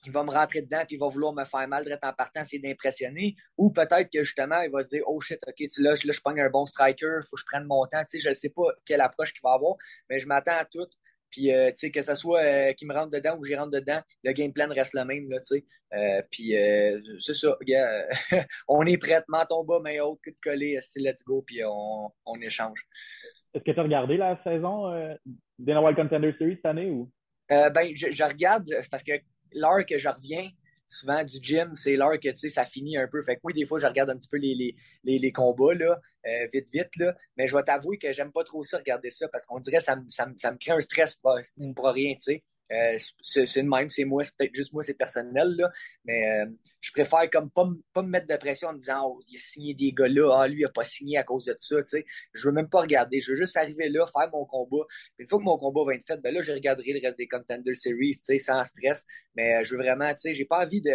il 0.06 0.12
va 0.12 0.24
me 0.24 0.30
rentrer 0.30 0.62
dedans 0.62 0.82
puis 0.86 0.96
il 0.96 0.98
va 0.98 1.08
vouloir 1.08 1.32
me 1.32 1.44
faire 1.44 1.68
mal 1.68 1.84
direct 1.84 2.04
en 2.04 2.12
partant, 2.12 2.42
c'est 2.44 2.58
d'impressionner. 2.58 3.34
Ou 3.56 3.70
peut-être 3.70 4.10
que 4.10 4.22
justement, 4.22 4.60
il 4.62 4.70
va 4.70 4.82
se 4.82 4.88
dire 4.88 5.02
Oh 5.06 5.20
shit, 5.20 5.38
ok, 5.46 5.54
là, 5.78 5.94
là, 6.04 6.12
je 6.12 6.20
pogne 6.20 6.40
un 6.40 6.50
bon 6.50 6.66
striker, 6.66 7.18
il 7.22 7.26
faut 7.28 7.36
que 7.36 7.40
je 7.40 7.46
prenne 7.46 7.64
mon 7.64 7.84
temps. 7.86 8.02
Tu 8.04 8.18
sais, 8.18 8.20
je 8.20 8.28
ne 8.30 8.34
sais 8.34 8.50
pas 8.50 8.64
quelle 8.84 9.00
approche 9.00 9.32
qu'il 9.32 9.42
va 9.42 9.52
avoir, 9.52 9.76
mais 10.08 10.18
je 10.18 10.26
m'attends 10.26 10.56
à 10.56 10.64
tout. 10.64 10.86
Puis, 11.30 11.52
euh, 11.52 11.70
tu 11.70 11.76
sais, 11.76 11.90
que 11.90 12.02
ce 12.02 12.14
soit 12.14 12.42
euh, 12.42 12.72
qu'il 12.72 12.88
me 12.88 12.94
rentre 12.94 13.10
dedans 13.10 13.36
ou 13.36 13.40
que 13.40 13.48
j'y 13.48 13.54
rentre 13.54 13.70
dedans, 13.70 14.00
le 14.24 14.32
game 14.32 14.52
plan 14.52 14.68
reste 14.68 14.94
le 14.94 15.04
même, 15.04 15.30
là, 15.30 15.38
tu 15.40 15.56
sais. 15.56 15.64
Euh, 15.92 16.22
puis, 16.30 16.54
c'est 17.18 17.34
ça, 17.34 17.56
gars. 17.62 18.06
on 18.68 18.84
est 18.84 18.98
prêt, 18.98 19.22
menton 19.28 19.64
bas, 19.64 19.80
mais 19.82 20.00
haute, 20.00 20.20
que 20.22 20.30
de 20.30 20.36
coller, 20.42 20.78
let's 20.96 21.24
go, 21.24 21.42
puis 21.42 21.62
on, 21.64 22.10
on 22.26 22.40
échange. 22.40 22.86
Est-ce 23.54 23.64
que 23.64 23.72
tu 23.72 23.80
as 23.80 23.82
regardé 23.82 24.16
la 24.16 24.40
saison 24.44 25.16
des 25.58 25.74
Wild 25.74 25.96
Contender 25.96 26.32
Series 26.38 26.56
cette 26.56 26.66
année 26.66 26.90
ou? 26.90 27.10
ben, 27.48 27.90
je, 27.96 28.12
je, 28.12 28.22
regarde 28.22 28.68
parce 28.92 29.02
que 29.02 29.12
l'heure 29.52 29.84
que 29.84 29.98
je 29.98 30.08
reviens, 30.08 30.48
souvent 30.90 31.22
du 31.22 31.38
gym, 31.40 31.76
c'est 31.76 31.94
l'heure 31.94 32.18
que 32.18 32.34
ça 32.34 32.66
finit 32.66 32.98
un 32.98 33.06
peu. 33.06 33.22
Fait 33.22 33.36
que 33.36 33.40
oui, 33.44 33.54
des 33.54 33.64
fois, 33.64 33.78
je 33.78 33.86
regarde 33.86 34.10
un 34.10 34.16
petit 34.16 34.28
peu 34.28 34.38
les, 34.38 34.74
les, 35.04 35.18
les, 35.18 35.32
combats, 35.32 35.74
là, 35.74 35.98
euh, 36.26 36.48
vite, 36.52 36.68
vite. 36.72 36.96
Là. 36.96 37.14
Mais 37.36 37.46
je 37.46 37.56
vais 37.56 37.62
t'avouer 37.62 37.96
que 37.96 38.12
j'aime 38.12 38.32
pas 38.32 38.42
trop 38.42 38.64
ça, 38.64 38.78
regarder 38.78 39.10
ça, 39.10 39.28
parce 39.28 39.46
qu'on 39.46 39.60
dirait 39.60 39.78
que 39.78 39.84
ça, 39.84 39.96
ça, 40.08 40.26
me 40.26 40.58
crée 40.58 40.72
un 40.72 40.80
stress 40.80 41.14
pour, 41.16 41.38
pour 41.76 41.86
rien, 41.86 42.14
tu 42.14 42.20
sais. 42.20 42.44
Euh, 42.72 42.96
c'est 43.20 43.56
une 43.56 43.68
même, 43.68 43.90
c'est 43.90 44.04
moi, 44.04 44.22
c'est 44.22 44.36
peut-être 44.36 44.54
juste 44.54 44.72
moi, 44.72 44.82
c'est 44.82 44.94
personnel, 44.94 45.56
là, 45.56 45.70
mais 46.04 46.28
euh, 46.30 46.46
je 46.80 46.92
préfère 46.92 47.28
comme 47.30 47.50
pas, 47.50 47.68
pas 47.92 48.02
me 48.02 48.08
mettre 48.08 48.28
de 48.28 48.36
pression 48.36 48.68
en 48.68 48.74
me 48.74 48.78
disant 48.78 49.02
Oh, 49.06 49.20
il 49.28 49.36
a 49.36 49.40
signé 49.40 49.74
des 49.74 49.92
gars 49.92 50.06
là, 50.06 50.40
ah, 50.40 50.48
lui, 50.48 50.60
il 50.60 50.64
a 50.64 50.68
pas 50.68 50.84
signé 50.84 51.18
à 51.18 51.24
cause 51.24 51.46
de 51.46 51.54
ça, 51.58 51.76
tu 51.82 51.86
sais. 51.86 52.04
Je 52.32 52.46
veux 52.46 52.52
même 52.52 52.68
pas 52.68 52.82
regarder, 52.82 53.20
je 53.20 53.32
veux 53.32 53.36
juste 53.36 53.56
arriver 53.56 53.88
là, 53.88 54.06
faire 54.06 54.30
mon 54.30 54.44
combat. 54.44 54.84
une 55.18 55.28
fois 55.28 55.40
que 55.40 55.44
mon 55.44 55.58
combat 55.58 55.84
va 55.84 55.94
être 55.94 56.06
fait, 56.06 56.18
ben 56.20 56.32
là, 56.32 56.42
je 56.42 56.52
regarderai 56.52 56.92
le 56.92 57.00
reste 57.04 57.18
des 57.18 57.28
Contender 57.28 57.74
Series, 57.74 58.12
tu 58.12 58.22
sais, 58.22 58.38
sans 58.38 58.62
stress. 58.64 59.04
Mais 59.34 59.56
euh, 59.56 59.64
je 59.64 59.74
veux 59.74 59.82
vraiment, 59.82 60.10
tu 60.12 60.20
sais, 60.20 60.34
j'ai 60.34 60.44
pas 60.44 60.64
envie 60.64 60.80
de. 60.80 60.92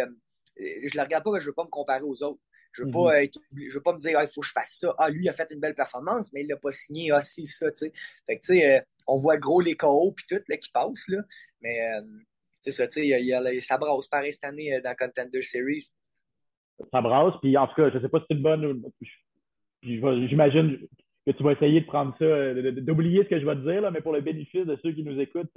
Je 0.58 0.96
le 0.96 1.02
regarde 1.02 1.24
pas, 1.24 1.32
mais 1.32 1.40
je 1.40 1.46
veux 1.46 1.52
pas 1.52 1.64
me 1.64 1.70
comparer 1.70 2.02
aux 2.02 2.22
autres. 2.22 2.40
Je 2.72 2.82
veux, 2.82 2.90
pas 2.90 3.22
mm-hmm. 3.22 3.72
veux 3.72 3.80
pas 3.80 3.94
me 3.94 3.98
dire, 3.98 4.18
ah, 4.18 4.24
il 4.24 4.28
faut 4.28 4.42
que 4.42 4.46
je 4.46 4.52
fasse 4.52 4.78
ça. 4.80 4.94
Ah, 4.98 5.08
lui, 5.08 5.24
il 5.24 5.28
a 5.28 5.32
fait 5.32 5.50
une 5.50 5.60
belle 5.60 5.74
performance, 5.74 6.30
mais 6.32 6.42
il 6.42 6.46
l'a 6.46 6.56
pas 6.56 6.72
signé. 6.72 7.10
Ah, 7.10 7.22
si, 7.22 7.46
ça, 7.46 7.70
tu 7.70 7.86
sais. 7.86 7.92
Fait 8.26 8.36
que, 8.36 8.44
tu 8.44 8.58
sais, 8.58 8.86
on 9.06 9.16
voit 9.16 9.38
gros 9.38 9.60
les 9.60 9.76
KO 9.76 10.12
puis 10.12 10.26
tout, 10.28 10.42
là, 10.46 10.56
qui 10.56 10.70
passent, 10.70 11.08
là. 11.08 11.22
Mais 11.60 11.80
euh, 11.80 12.02
c'est 12.60 12.70
ça, 12.70 12.86
tu 12.86 13.08
sais, 13.08 13.60
ça 13.60 13.78
brasse 13.78 14.06
pareil 14.06 14.32
cette 14.32 14.44
année 14.44 14.74
euh, 14.74 14.80
dans 14.80 14.94
Contender 14.94 15.42
Series. 15.42 15.86
Ça 16.92 17.00
brasse, 17.00 17.34
puis 17.40 17.56
en 17.56 17.66
tout 17.66 17.74
cas, 17.74 17.90
je 17.90 17.96
ne 17.96 18.02
sais 18.02 18.08
pas 18.08 18.20
si 18.20 18.26
c'est 18.28 18.36
une 18.36 18.42
bonne. 18.42 18.82
J'imagine 19.82 20.78
que 21.26 21.32
tu 21.32 21.42
vas 21.42 21.52
essayer 21.52 21.80
de 21.80 21.86
prendre 21.86 22.14
ça, 22.18 22.24
euh, 22.24 22.72
d'oublier 22.72 23.24
ce 23.24 23.28
que 23.28 23.40
je 23.40 23.46
vais 23.46 23.54
te 23.54 23.70
dire, 23.70 23.80
là, 23.80 23.90
mais 23.90 24.00
pour 24.00 24.12
le 24.12 24.20
bénéfice 24.20 24.66
de 24.66 24.78
ceux 24.82 24.92
qui 24.92 25.04
nous 25.04 25.18
écoutent, 25.18 25.50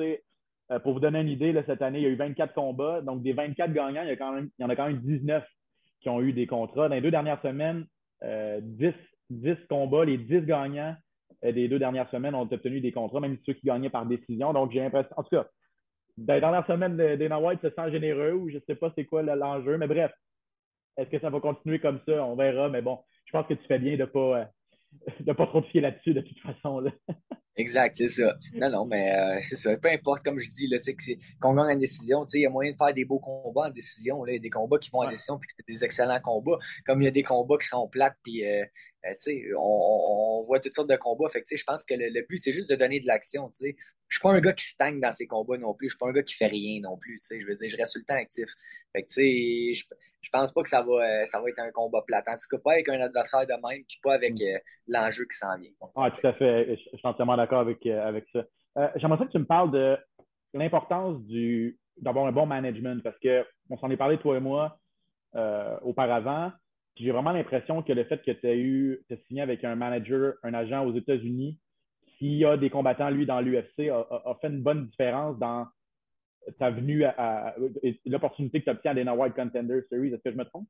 pour 0.84 0.94
vous 0.94 1.00
donner 1.00 1.22
une 1.22 1.30
idée, 1.30 1.52
là, 1.52 1.64
cette 1.66 1.82
année, 1.82 2.00
il 2.00 2.04
y 2.04 2.06
a 2.06 2.10
eu 2.10 2.16
24 2.16 2.54
combats. 2.54 3.02
Donc, 3.02 3.24
des 3.24 3.34
24 3.34 3.74
gagnants, 3.74 4.04
il 4.04 4.10
y, 4.10 4.12
a 4.12 4.16
quand 4.16 4.32
même, 4.32 4.50
il 4.60 4.62
y 4.62 4.66
en 4.66 4.70
a 4.70 4.76
quand 4.76 4.86
même 4.86 5.00
19 5.00 5.44
qui 6.00 6.10
ont 6.10 6.22
eu 6.22 6.32
des 6.32 6.46
contrats. 6.46 6.88
Dans 6.90 6.96
les 6.96 7.02
deux 7.02 7.10
dernières 7.10 7.42
semaines, 7.42 7.88
10, 8.22 8.94
10 9.32 9.56
combats, 9.68 10.06
les 10.06 10.20
10 10.20 10.42
gagnants 10.42 10.96
des 11.42 11.68
deux 11.68 11.80
dernières 11.80 12.10
semaines 12.12 12.36
ont 12.36 12.48
obtenu 12.52 12.82
des 12.82 12.92
contrats, 12.92 13.20
même 13.20 13.38
ceux 13.48 13.54
qui 13.54 13.66
gagnaient 13.66 13.90
par 13.90 14.06
décision. 14.06 14.54
Donc, 14.54 14.72
j'ai 14.72 14.80
l'impression, 14.80 15.10
en 15.18 15.24
tout 15.24 15.36
cas, 15.36 15.48
dans 16.26 16.34
les 16.34 16.40
dernières 16.40 16.68
semaines, 16.68 16.98
Dana 16.98 17.40
White 17.40 17.62
se 17.62 17.70
sent 17.70 17.92
généreux 17.92 18.34
ou 18.34 18.50
je 18.50 18.56
ne 18.56 18.62
sais 18.68 18.76
pas 18.76 18.92
c'est 18.96 19.06
quoi 19.06 19.24
l'enjeu. 19.24 19.78
Mais 19.78 19.88
bref, 19.88 20.12
est-ce 20.98 21.10
que 21.10 21.20
ça 21.20 21.30
va 21.30 21.40
continuer 21.40 21.80
comme 21.80 22.00
ça? 22.08 22.24
On 22.26 22.36
verra. 22.36 22.70
Mais 22.70 22.82
bon, 22.82 23.00
je 23.26 23.32
pense 23.32 23.48
que 23.48 23.54
tu 23.54 23.66
fais 23.68 23.80
bien 23.80 23.94
de 23.94 24.02
ne 24.02 24.06
pas, 24.06 24.50
de 25.20 25.34
pas 25.34 25.48
trop 25.48 25.62
te 25.62 25.68
fier 25.68 25.82
là-dessus 25.82 26.14
de 26.14 26.22
toute 26.22 26.40
façon. 26.40 26.80
Là. 26.80 26.92
Exact, 27.60 27.94
c'est 27.98 28.08
ça. 28.08 28.38
Non, 28.54 28.70
non, 28.70 28.86
mais 28.86 29.14
euh, 29.14 29.40
c'est 29.42 29.58
ça. 29.58 29.76
Peu 29.76 29.90
importe, 29.90 30.24
comme 30.24 30.40
je 30.40 30.48
dis, 30.50 30.70
qu'on 31.42 31.54
gagne 31.56 31.76
en 31.76 31.78
décision, 31.78 32.24
il 32.34 32.42
y 32.42 32.46
a 32.46 32.50
moyen 32.50 32.72
de 32.72 32.78
faire 32.78 32.94
des 32.94 33.04
beaux 33.04 33.20
combats 33.20 33.68
en 33.68 33.70
décision. 33.70 34.24
Là, 34.24 34.40
des 34.40 34.50
combats 34.50 34.78
qui 34.78 34.90
vont 34.92 35.00
en 35.00 35.10
décision, 35.10 35.38
puis 35.38 35.50
c'est 35.54 35.68
des 35.68 35.84
excellents 35.84 36.22
combats. 36.22 36.58
Comme 36.86 37.02
il 37.02 37.06
y 37.06 37.08
a 37.10 37.12
des 37.12 37.24
combats 37.24 37.58
qui 37.58 37.68
sont 37.68 37.86
plates, 37.90 38.16
puis 38.24 38.46
euh, 38.46 38.62
euh, 38.62 38.66
on, 39.58 40.40
on, 40.42 40.44
voit 40.44 40.60
toutes 40.60 40.74
sortes 40.74 40.90
de 40.90 40.96
combats. 40.96 41.30
Fait 41.30 41.44
je 41.50 41.64
pense 41.64 41.84
que 41.84 41.94
le, 41.96 42.26
but, 42.28 42.38
c'est 42.38 42.54
juste 42.54 42.70
de 42.70 42.76
donner 42.76 43.00
de 43.00 43.08
l'action. 43.08 43.50
Je 43.54 43.68
ne 43.68 43.74
suis 44.10 44.20
pas 44.22 44.32
un 44.32 44.40
gars 44.40 44.54
qui 44.54 44.66
stagne 44.66 45.00
dans 45.00 45.12
ces 45.12 45.28
combats 45.28 45.58
non 45.58 45.74
plus. 45.74 45.90
Je 45.90 45.96
ne 45.96 45.98
suis 45.98 46.00
pas 46.00 46.10
un 46.10 46.14
gars 46.14 46.24
qui 46.24 46.36
fait 46.36 46.48
rien 46.48 46.82
non 46.82 46.98
plus. 46.98 47.20
Je 47.30 47.46
veux 47.46 47.56
dire, 47.56 47.70
je 47.70 47.78
reste 47.78 47.94
tout 47.94 48.00
le 48.00 48.06
temps 48.06 48.20
actif. 48.20 48.50
Fait 48.94 49.04
que, 49.04 49.10
je, 49.10 49.84
je 50.22 50.30
pense 50.32 50.52
pas 50.52 50.64
que 50.64 50.70
ça 50.70 50.82
va, 50.82 50.94
euh, 50.94 51.26
ça 51.26 51.40
va 51.40 51.50
être 51.50 51.60
un 51.60 51.72
combat 51.72 52.02
plat. 52.06 52.24
En 52.28 52.34
tout 52.34 52.58
cas, 52.58 52.62
pas 52.64 52.74
avec 52.74 52.90
un 52.90 53.00
adversaire 53.00 53.46
de 53.46 53.54
même, 53.54 53.84
puis 53.88 54.00
pas 54.04 54.16
avec 54.16 54.34
mm. 54.34 54.44
euh, 54.44 54.60
l'enjeu 54.88 55.26
qui 55.26 55.38
s'en 55.38 55.58
vient. 55.58 55.72
Ah, 55.96 56.12
tout 56.12 56.28
à 56.28 56.34
fait. 56.34 56.76
Je 56.76 56.98
suis 56.98 57.00
entièrement 57.08 57.38
d'accord 57.38 57.62
avec, 57.62 57.86
avec 57.86 58.26
ça. 58.34 58.46
J'aimerais 58.96 59.26
que 59.26 59.32
tu 59.32 59.40
me 59.40 59.46
parles 59.46 59.72
de 59.72 59.98
l'importance 60.54 61.18
d'avoir 61.98 62.28
un 62.28 62.32
bon 62.32 62.46
management 62.46 63.04
parce 63.04 63.18
qu'on 63.20 63.78
s'en 63.78 63.90
est 63.90 63.98
parlé, 63.98 64.18
toi 64.20 64.38
et 64.38 64.40
moi, 64.40 64.80
auparavant 65.82 66.52
j'ai 67.00 67.12
vraiment 67.12 67.32
l'impression 67.32 67.82
que 67.82 67.94
le 67.94 68.04
fait 68.04 68.22
que 68.22 68.32
tu 68.32 68.48
as 68.48 68.56
eu, 68.56 69.02
tu 69.10 69.18
signé 69.28 69.42
avec 69.42 69.64
un 69.64 69.76
manager, 69.76 70.34
un 70.44 70.54
agent 70.54 70.86
aux 70.86 70.96
États-Unis, 70.96 71.58
qui 72.18 72.44
a 72.44 72.58
des 72.58 72.70
combattants, 72.70 73.10
lui, 73.10 73.26
dans 73.26 73.40
l'UFC, 73.40 73.90
a, 73.90 74.38
fait 74.42 74.48
une 74.48 74.62
bonne 74.62 74.88
différence 74.88 75.40
dans 75.40 75.68
ta 76.58 76.72
venue 76.72 77.06
à, 77.06 77.56
l'opportunité 78.06 78.60
que 78.60 78.66
tu 78.66 78.72
obtiens 78.72 78.92
à 78.92 78.94
Dana 78.96 79.16
White 79.16 79.34
Contender 79.34 79.80
Series. 79.90 80.14
Est-ce 80.14 80.24
que 80.24 80.32
je 80.32 80.38
me 80.38 80.44
trompe? 80.44 80.68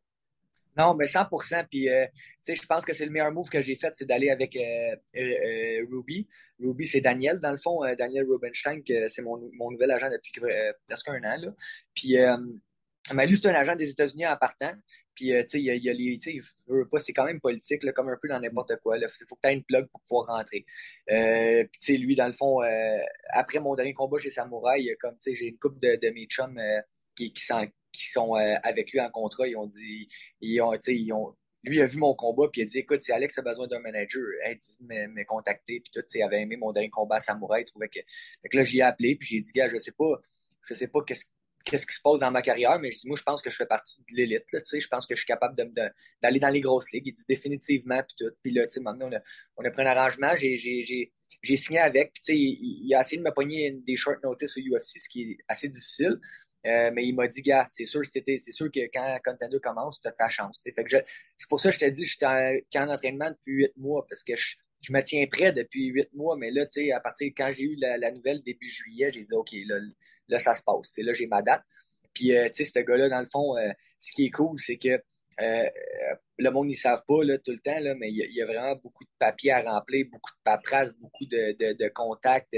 Non, 0.77 0.93
mais 0.93 1.07
100 1.07 1.27
Puis, 1.69 1.89
euh, 1.89 2.05
je 2.47 2.65
pense 2.67 2.85
que 2.85 2.93
c'est 2.93 3.05
le 3.05 3.11
meilleur 3.11 3.31
move 3.31 3.49
que 3.49 3.59
j'ai 3.59 3.75
fait, 3.75 3.91
c'est 3.95 4.05
d'aller 4.05 4.29
avec 4.29 4.55
euh, 4.55 4.95
euh, 5.17 5.85
Ruby. 5.91 6.27
Ruby, 6.61 6.85
c'est 6.85 7.01
Daniel, 7.01 7.39
dans 7.39 7.51
le 7.51 7.57
fond, 7.57 7.79
Daniel 7.97 8.25
Rubenstein, 8.29 8.81
c'est 9.07 9.21
mon, 9.23 9.41
mon, 9.57 9.71
nouvel 9.71 9.91
agent 9.91 10.07
depuis 10.09 10.41
presque 10.87 11.09
un 11.09 11.23
an. 11.23 11.37
Là. 11.41 11.53
Puis, 11.95 12.15
lui, 13.25 13.37
c'est 13.37 13.49
un 13.49 13.55
agent 13.55 13.75
des 13.75 13.89
États-Unis 13.89 14.27
en 14.27 14.37
partant. 14.37 14.73
Puis, 15.19 15.33
euh, 15.33 15.41
tu 15.43 15.49
sais, 15.49 15.59
il 15.59 15.65
y, 15.65 15.89
a 15.89 15.93
les. 15.93 16.17
Tu 16.17 16.41
sais, 16.41 16.99
c'est 16.99 17.11
quand 17.11 17.25
même 17.25 17.41
politique, 17.41 17.83
là, 17.83 17.91
comme 17.91 18.07
un 18.07 18.15
peu 18.21 18.29
dans 18.29 18.39
n'importe 18.39 18.77
quoi. 18.81 18.97
Il 18.97 19.05
faut 19.27 19.35
que 19.35 19.41
tu 19.41 19.49
aies 19.49 19.53
une 19.53 19.65
plug 19.65 19.85
pour 19.87 19.99
pouvoir 19.99 20.37
rentrer. 20.37 20.65
Euh, 21.11 21.65
puis, 21.65 21.79
tu 21.79 21.93
sais, 21.93 21.97
lui, 21.97 22.15
dans 22.15 22.27
le 22.27 22.31
fond, 22.31 22.63
euh, 22.63 22.97
après 23.31 23.59
mon 23.59 23.75
dernier 23.75 23.93
combat 23.93 24.17
chez 24.17 24.29
Samouraï, 24.29 24.95
comme, 25.01 25.15
tu 25.15 25.31
sais, 25.31 25.33
j'ai 25.33 25.47
une 25.47 25.57
couple 25.57 25.79
de, 25.81 25.99
de 26.01 26.09
mes 26.13 26.25
chums 26.25 26.57
qui, 27.17 27.33
qui, 27.33 27.43
sont, 27.43 27.67
qui 27.91 28.07
sont 28.07 28.33
avec 28.35 28.93
lui 28.93 29.01
en 29.01 29.09
contrat. 29.09 29.45
Ils 29.45 29.57
ont 29.57 29.65
dit. 29.65 30.07
Ils 30.39 30.61
ont, 30.61 30.73
ils 30.87 31.11
ont. 31.11 31.35
Lui 31.63 31.81
a 31.81 31.85
vu 31.85 31.97
mon 31.97 32.13
combat, 32.15 32.47
puis 32.49 32.61
il 32.61 32.63
a 32.63 32.67
dit 32.67 32.77
Écoute, 32.77 33.01
Alex 33.09 33.37
a 33.39 33.41
besoin 33.41 33.67
d'un 33.67 33.81
manager, 33.81 34.21
il 34.49 34.57
dit 34.57 34.77
de 34.79 35.07
me, 35.07 35.25
contacter. 35.25 35.81
Puis 35.81 35.91
tout, 35.93 36.07
il 36.15 36.23
avait 36.23 36.41
aimé 36.41 36.55
mon 36.55 36.71
dernier 36.71 36.89
combat 36.89 37.17
à 37.17 37.19
Samouraï. 37.19 37.63
Il 37.63 37.65
trouvait 37.65 37.89
que. 37.89 37.99
Fait 38.41 38.47
que 38.47 38.55
là, 38.55 38.63
j'y 38.63 38.79
ai 38.79 38.83
appelé, 38.83 39.17
puis 39.17 39.27
j'ai 39.27 39.41
dit 39.41 39.51
Gars, 39.51 39.67
je 39.67 39.77
sais 39.77 39.91
pas, 39.91 40.21
je 40.65 40.73
sais 40.73 40.87
pas 40.87 41.01
qu'est-ce 41.05 41.25
qu'est-ce 41.65 41.85
qui 41.85 41.95
se 41.95 42.01
passe 42.01 42.19
dans 42.19 42.31
ma 42.31 42.41
carrière, 42.41 42.79
mais 42.79 42.91
je 42.91 42.99
dis, 42.99 43.07
moi, 43.07 43.17
je 43.17 43.23
pense 43.23 43.41
que 43.41 43.49
je 43.49 43.55
fais 43.55 43.65
partie 43.65 44.01
de 44.01 44.15
l'élite. 44.15 44.43
Je 44.51 44.87
pense 44.87 45.05
que 45.05 45.15
je 45.15 45.19
suis 45.19 45.27
capable 45.27 45.55
d'aller 45.55 46.39
dans 46.39 46.49
les 46.49 46.61
grosses 46.61 46.91
ligues. 46.91 47.07
Il 47.07 47.13
dit 47.13 47.25
définitivement, 47.27 48.01
puis 48.03 48.15
tout. 48.17 48.33
Puis 48.41 48.51
là, 48.51 48.65
maintenant, 48.81 49.09
on 49.09 49.15
a, 49.15 49.19
on 49.57 49.65
a 49.65 49.71
pris 49.71 49.83
un 49.83 49.85
arrangement. 49.85 50.35
J'ai 50.35 51.55
signé 51.55 51.79
avec. 51.79 52.13
Puis, 52.13 52.35
il, 52.35 52.87
il, 52.87 52.95
a 52.95 53.01
essayé 53.01 53.17
de 53.17 53.23
me 53.23 53.33
pogner 53.33 53.71
des 53.85 53.95
short 53.95 54.23
notice 54.23 54.57
au 54.57 54.61
UFC, 54.61 54.99
ce 54.99 55.09
qui 55.09 55.31
est 55.31 55.37
assez 55.47 55.67
difficile. 55.67 56.19
Euh, 56.65 56.91
mais 56.93 57.07
il 57.07 57.15
m'a 57.15 57.27
dit, 57.27 57.41
gars, 57.41 57.67
c'est 57.69 57.85
sûr, 57.85 58.01
sûr 58.05 58.71
que 58.71 58.79
quand 58.93 59.17
Contender 59.23 59.59
commence, 59.61 60.01
tu 60.01 60.07
as 60.07 60.11
ta 60.11 60.27
chance. 60.27 60.59
C'est 60.61 60.73
pour 61.47 61.59
ça 61.59 61.69
que 61.69 61.75
je 61.75 61.79
te 61.79 61.89
dis, 61.89 62.05
je 62.05 62.17
suis 62.17 62.25
en, 62.25 62.89
entraînement 62.89 63.29
depuis 63.29 63.53
huit 63.53 63.73
mois 63.77 64.05
parce 64.09 64.23
que 64.23 64.35
je, 64.35 64.91
me 64.91 65.01
tiens 65.01 65.25
prêt 65.31 65.53
depuis 65.53 65.87
huit 65.87 66.09
mois. 66.13 66.35
Mais 66.37 66.51
là, 66.51 66.65
à 66.93 66.99
partir 66.99 67.31
quand 67.35 67.51
j'ai 67.53 67.63
eu 67.63 67.75
la, 67.77 68.11
nouvelle 68.11 68.41
début 68.43 68.67
juillet, 68.67 69.09
j'ai 69.13 69.21
dit, 69.21 69.33
OK, 69.33 69.51
là, 69.65 69.79
là, 70.29 70.39
ça 70.39 70.53
se 70.53 70.63
passe. 70.63 70.97
Là, 70.97 71.13
j'ai 71.13 71.27
ma 71.27 71.41
date. 71.41 71.63
Puis, 72.13 72.35
euh, 72.35 72.47
tu 72.47 72.65
sais, 72.65 72.65
ce 72.65 72.79
gars-là, 72.79 73.09
dans 73.09 73.21
le 73.21 73.27
fond, 73.31 73.57
euh, 73.57 73.71
ce 73.97 74.11
qui 74.13 74.25
est 74.25 74.31
cool, 74.31 74.59
c'est 74.59 74.77
que 74.77 75.01
euh, 75.41 75.69
le 76.37 76.51
monde, 76.51 76.67
ils 76.67 76.71
ne 76.71 76.75
savent 76.75 77.03
pas 77.07 77.23
là, 77.23 77.37
tout 77.37 77.51
le 77.51 77.59
temps, 77.59 77.79
là, 77.79 77.95
mais 77.95 78.11
il 78.11 78.17
y, 78.17 78.41
a 78.41 78.45
vraiment 78.45 78.75
beaucoup 78.75 79.05
de 79.05 79.09
papiers 79.19 79.51
à 79.51 79.61
remplir, 79.61 80.05
beaucoup 80.11 80.31
de 80.31 80.43
paperasse, 80.43 80.97
beaucoup 80.99 81.25
de, 81.25 81.55
de, 81.57 81.87
contacts 81.89 82.55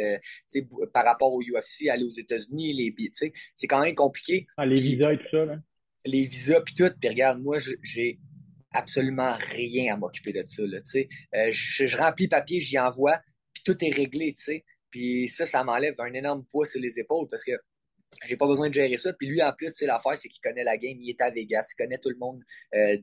par 0.92 1.06
rapport 1.06 1.32
au 1.32 1.42
UFC, 1.42 1.90
aller 1.90 2.04
aux 2.04 2.10
États-Unis, 2.10 2.74
les 2.74 3.12
c'est 3.14 3.68
quand 3.68 3.82
même 3.82 3.94
compliqué. 3.94 4.48
Ah, 4.58 4.66
les 4.66 4.82
visas 4.82 5.14
et 5.14 5.18
tout 5.20 5.30
ça, 5.30 5.46
là. 5.46 5.60
Les 6.06 6.26
visas, 6.26 6.62
puis 6.62 6.74
tout. 6.74 6.92
Puis 7.00 7.10
regarde, 7.10 7.40
moi, 7.40 7.58
j'ai 7.84 8.20
absolument 8.72 9.36
rien 9.52 9.94
à 9.94 9.98
m'occuper 9.98 10.34
de 10.34 10.44
ça. 10.48 10.64
Là, 10.66 10.80
je, 11.52 11.86
je, 11.86 11.98
remplis 11.98 12.28
papier, 12.28 12.62
j'y 12.62 12.80
envoie, 12.80 13.20
puis 13.54 13.62
tout 13.64 13.78
est 13.86 13.94
réglé. 13.94 14.34
tu 14.34 14.44
sais. 14.44 14.66
Puis 14.92 15.28
ça, 15.30 15.46
ça 15.46 15.64
m'enlève 15.64 15.96
un 16.00 16.14
énorme 16.14 16.46
poids 16.46 16.66
sur 16.66 16.80
les 16.80 17.00
épaules 17.00 17.28
parce 17.30 17.44
que 17.44 17.54
j'ai 18.26 18.36
pas 18.36 18.48
besoin 18.48 18.68
de 18.70 18.74
gérer 18.74 18.98
ça. 18.98 19.14
Puis 19.14 19.28
lui, 19.28 19.42
en 19.42 19.54
plus, 19.54 19.82
l'affaire, 19.82 20.18
c'est 20.18 20.28
qu'il 20.28 20.42
connaît 20.42 20.64
la 20.64 20.78
game. 20.78 20.98
Il 21.00 21.10
est 21.10 21.22
à 21.22 21.30
Vegas. 21.30 21.74
Il 21.74 21.82
connaît 21.82 21.98
tout 21.98 22.10
le 22.10 22.18
monde 22.18 22.42
euh, 22.76 22.98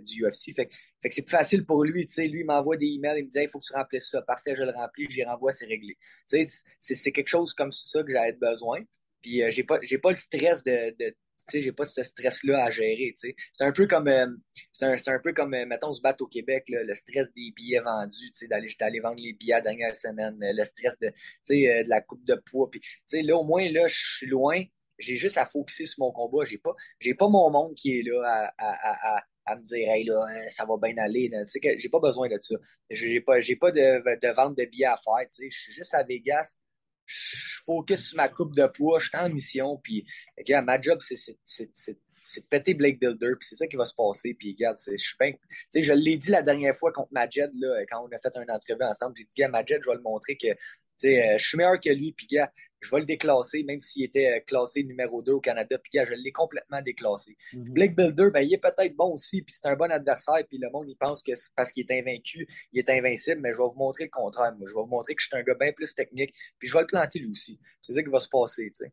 du 0.00 0.24
UFC. 0.24 0.54
Fait, 0.54 0.66
que 0.66 0.74
c'est 1.10 1.22
plus 1.22 1.30
facile 1.30 1.64
pour 1.64 1.84
lui. 1.84 2.06
Tu 2.06 2.12
sais, 2.12 2.26
lui, 2.26 2.40
il 2.40 2.46
m'envoie 2.46 2.76
des 2.76 2.86
emails. 2.86 3.20
Il 3.20 3.24
me 3.24 3.30
dit 3.30 3.38
il 3.40 3.48
faut 3.48 3.58
que 3.58 3.64
tu 3.64 3.72
remplisses 3.72 4.10
ça. 4.10 4.22
Parfait, 4.22 4.54
je 4.54 4.62
le 4.62 4.70
remplis. 4.70 5.06
J'y 5.08 5.24
renvoie, 5.24 5.52
c'est 5.52 5.66
réglé. 5.66 5.96
Tu 6.28 6.44
sais, 6.44 6.94
c'est 6.94 7.12
quelque 7.12 7.28
chose 7.28 7.54
comme 7.54 7.72
ça 7.72 8.02
que 8.02 8.12
j'avais 8.12 8.32
besoin. 8.32 8.80
Puis 9.22 9.42
euh, 9.42 9.50
j'ai 9.50 9.62
pas, 9.62 9.78
pas 10.02 10.10
le 10.10 10.16
stress 10.16 10.62
de, 10.64 11.14
sais, 11.48 11.60
j'ai 11.62 11.72
pas 11.72 11.84
ce 11.84 12.02
stress-là 12.02 12.64
à 12.64 12.70
gérer, 12.70 13.14
tu 13.18 13.28
sais. 13.28 13.36
C'est 13.52 13.64
un 13.64 13.72
peu 13.72 13.86
comme, 13.86 14.08
euh, 14.08 14.26
c'est 14.70 14.86
un, 14.86 14.96
un, 15.14 15.18
peu 15.18 15.32
comme, 15.32 15.54
euh, 15.54 15.66
mettons, 15.66 15.92
se 15.92 16.00
battre 16.00 16.22
au 16.24 16.26
Québec, 16.26 16.64
le 16.68 16.94
stress 16.94 17.32
des 17.34 17.52
billets 17.54 17.80
vendus, 17.80 18.30
tu 18.32 18.46
sais, 18.46 18.48
d'aller, 18.48 19.00
vendre 19.00 19.20
les 19.20 19.32
billets 19.32 19.54
la 19.54 19.60
dernière 19.60 19.96
semaine, 19.96 20.42
euh, 20.42 20.52
le 20.54 20.64
stress 20.64 20.98
de, 20.98 21.08
tu 21.08 21.14
sais, 21.42 21.84
de 21.84 21.88
la 21.88 22.00
coupe 22.00 22.24
de 22.24 22.34
poids, 22.34 22.70
puis, 22.70 22.80
tu 22.80 22.88
sais, 23.06 23.22
là, 23.22 23.36
au 23.36 23.44
moins, 23.44 23.68
là, 23.70 23.86
je 23.88 24.16
suis 24.16 24.26
loin, 24.26 24.62
j'ai 24.98 25.16
juste 25.16 25.38
à 25.38 25.46
focuser 25.46 25.86
sur 25.86 26.04
mon 26.04 26.12
combat, 26.12 26.44
j'ai 26.44 26.58
pas, 26.58 26.74
j'ai 27.00 27.14
pas 27.14 27.28
mon 27.28 27.50
monde 27.50 27.74
qui 27.74 27.98
est 27.98 28.02
là 28.02 28.52
à, 28.58 29.22
à 29.46 29.56
me 29.56 29.62
dire, 29.62 29.90
hey, 29.90 30.04
là, 30.04 30.24
hein, 30.28 30.48
ça 30.50 30.64
va 30.64 30.76
bien 30.80 30.96
aller, 30.98 31.30
tu 31.30 31.60
sais, 31.60 31.78
j'ai 31.78 31.88
pas 31.88 32.00
besoin 32.00 32.28
de 32.28 32.38
ça. 32.40 32.54
J'ai 32.90 33.20
pas, 33.20 33.40
j'ai 33.40 33.56
pas 33.56 33.72
de, 33.72 34.02
de 34.20 34.34
vente 34.34 34.56
de 34.56 34.64
billets 34.64 34.86
à 34.86 34.96
faire, 34.96 35.26
tu 35.28 35.44
sais, 35.44 35.50
je 35.50 35.58
suis 35.58 35.72
juste 35.72 35.94
à 35.94 36.02
Vegas, 36.04 36.58
je 37.06 37.58
focus 37.64 38.08
sur 38.08 38.16
ma 38.16 38.28
coupe 38.28 38.54
de 38.54 38.66
poids, 38.66 38.98
je 38.98 39.08
suis 39.08 39.18
en 39.18 39.28
mission, 39.28 39.78
puis 39.82 40.06
regarde, 40.36 40.66
ma 40.66 40.80
job, 40.80 40.98
c'est 41.00 42.40
de 42.40 42.46
péter 42.48 42.74
Blake 42.74 43.00
Builder, 43.00 43.34
puis 43.38 43.48
c'est 43.48 43.56
ça 43.56 43.66
qui 43.66 43.76
va 43.76 43.84
se 43.84 43.94
passer. 43.94 44.34
Puis 44.34 44.52
regarde, 44.52 44.76
je 44.78 44.96
suis. 44.96 45.16
Tu 45.18 45.38
sais, 45.68 45.82
je 45.82 45.92
l'ai 45.92 46.16
dit 46.16 46.30
la 46.30 46.42
dernière 46.42 46.76
fois 46.76 46.92
contre 46.92 47.12
Majed, 47.12 47.50
là, 47.54 47.84
quand 47.90 48.06
on 48.06 48.14
a 48.14 48.18
fait 48.18 48.36
un 48.36 48.54
entrevue 48.54 48.84
ensemble, 48.84 49.14
j'ai 49.16 49.24
dit, 49.24 49.34
gars, 49.36 49.48
Majed, 49.48 49.80
je 49.82 49.90
vais 49.90 49.96
le 49.96 50.02
montrer 50.02 50.36
que 50.36 50.48
euh, 50.48 51.38
je 51.38 51.44
suis 51.44 51.56
meilleur 51.56 51.80
que 51.80 51.90
lui, 51.90 52.12
puis 52.12 52.26
gars, 52.26 52.52
je 52.82 52.90
vais 52.90 53.00
le 53.00 53.06
déclasser, 53.06 53.62
même 53.62 53.80
s'il 53.80 54.04
était 54.04 54.38
euh, 54.38 54.40
classé 54.40 54.82
numéro 54.82 55.22
2 55.22 55.32
au 55.32 55.40
Canada, 55.40 55.78
puis 55.78 55.92
je 56.04 56.12
l'ai 56.14 56.32
complètement 56.32 56.82
déclassé. 56.82 57.36
Mhm. 57.54 57.72
Blake 57.72 57.96
Builder, 57.96 58.30
ben, 58.32 58.40
il 58.40 58.52
est 58.52 58.58
peut-être 58.58 58.96
bon 58.96 59.14
aussi, 59.14 59.42
puis 59.42 59.54
c'est 59.54 59.68
un 59.68 59.76
bon 59.76 59.90
adversaire, 59.90 60.44
puis 60.48 60.58
le 60.58 60.68
monde, 60.70 60.86
il 60.88 60.96
pense 60.96 61.22
que 61.22 61.32
parce 61.56 61.72
qu'il 61.72 61.86
est 61.88 61.98
invaincu, 62.00 62.46
il 62.72 62.80
est 62.80 62.90
invincible, 62.90 63.40
mais 63.40 63.52
je 63.52 63.58
vais 63.58 63.64
vous 63.64 63.78
montrer 63.78 64.04
le 64.04 64.10
contraire. 64.10 64.52
Moi, 64.58 64.66
je 64.68 64.74
vais 64.74 64.80
vous 64.80 64.86
montrer 64.86 65.14
que 65.14 65.22
je 65.22 65.28
suis 65.28 65.36
un 65.36 65.42
gars 65.42 65.54
bien 65.58 65.72
plus 65.72 65.94
technique, 65.94 66.34
puis 66.58 66.68
je 66.68 66.74
vais 66.74 66.80
le 66.80 66.86
planter 66.86 67.20
lui 67.20 67.30
aussi. 67.30 67.58
C'est 67.80 67.92
ça 67.92 68.02
qui 68.02 68.10
va 68.10 68.20
se 68.20 68.28
passer, 68.28 68.70
tu 68.70 68.84
sais. 68.84 68.92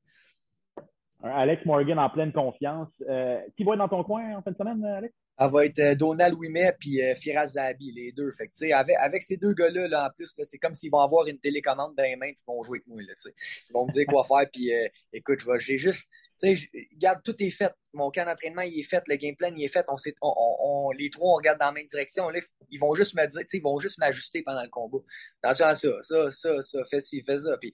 Alex 1.22 1.66
Morgan 1.66 2.00
en 2.00 2.10
pleine 2.10 2.32
confiance. 2.32 2.88
Euh, 3.08 3.42
qui 3.58 3.64
va 3.64 3.74
être 3.74 3.80
dans 3.80 3.90
ton 3.90 4.04
coin 4.04 4.38
en 4.38 4.42
fin 4.42 4.52
de 4.52 4.56
semaine, 4.56 4.84
Alex? 4.86 5.14
Elle 5.40 5.52
va 5.52 5.66
être 5.66 5.80
euh, 5.80 5.96
Donald 5.96 6.34
Ouimet 6.34 6.74
puis 6.78 7.02
euh, 7.02 7.16
Firas 7.16 7.48
Zabi, 7.48 7.94
les 7.94 8.12
deux. 8.12 8.30
Fait 8.32 8.50
avec, 8.74 8.96
avec 8.98 9.22
ces 9.22 9.38
deux 9.38 9.54
gars-là, 9.54 9.88
là, 9.88 10.08
en 10.08 10.10
plus, 10.12 10.36
c'est 10.44 10.58
comme 10.58 10.74
s'ils 10.74 10.92
vont 10.92 11.00
avoir 11.00 11.28
une 11.28 11.40
télécommande 11.40 11.96
dans 11.96 12.04
les 12.04 12.18
mains 12.18 12.28
et 12.28 12.36
ils 12.38 12.44
vont 12.46 12.62
jouer 12.62 12.80
avec 12.80 12.88
moi. 12.88 13.02
Là, 13.02 13.14
ils 13.26 13.74
vont 13.74 13.86
me 13.86 13.92
dire 13.92 14.06
quoi 14.06 14.26
faire. 14.26 14.50
Puis 14.52 14.74
euh, 14.74 14.88
écoute, 15.14 15.40
j'ai 15.60 15.78
juste. 15.78 16.10
Regarde, 16.42 17.22
tout 17.24 17.36
est 17.42 17.50
fait. 17.50 17.72
Mon 17.94 18.12
camp 18.12 18.26
d'entraînement, 18.26 18.62
il 18.62 18.80
est 18.80 18.84
fait. 18.84 19.04
Le 19.08 19.16
game 19.16 19.36
plan, 19.36 19.52
il 19.56 19.64
est 19.64 19.70
fait. 19.70 19.86
On, 19.90 19.96
on, 20.22 20.92
les 20.92 21.10
trois, 21.10 21.34
on 21.34 21.36
regarde 21.36 21.60
dans 21.60 21.68
la 21.68 21.72
même 21.72 21.88
direction. 21.88 22.30
Ils 22.70 22.80
vont 22.80 22.94
juste 22.94 23.16
me 23.16 23.26
dire, 23.26 23.42
ils 23.52 23.62
vont 23.62 23.80
juste 23.80 23.98
m'ajuster 23.98 24.44
pendant 24.44 24.64
le 24.64 24.70
combat. 24.70 25.00
Attention 25.42 25.66
à 25.68 25.76
ça, 25.76 25.90
ça, 26.02 26.32
ça, 26.32 26.62
ça, 26.62 26.80
fais 26.90 27.02
ci, 27.02 27.24
fais 27.24 27.38
ça. 27.38 27.58
Puis, 27.58 27.74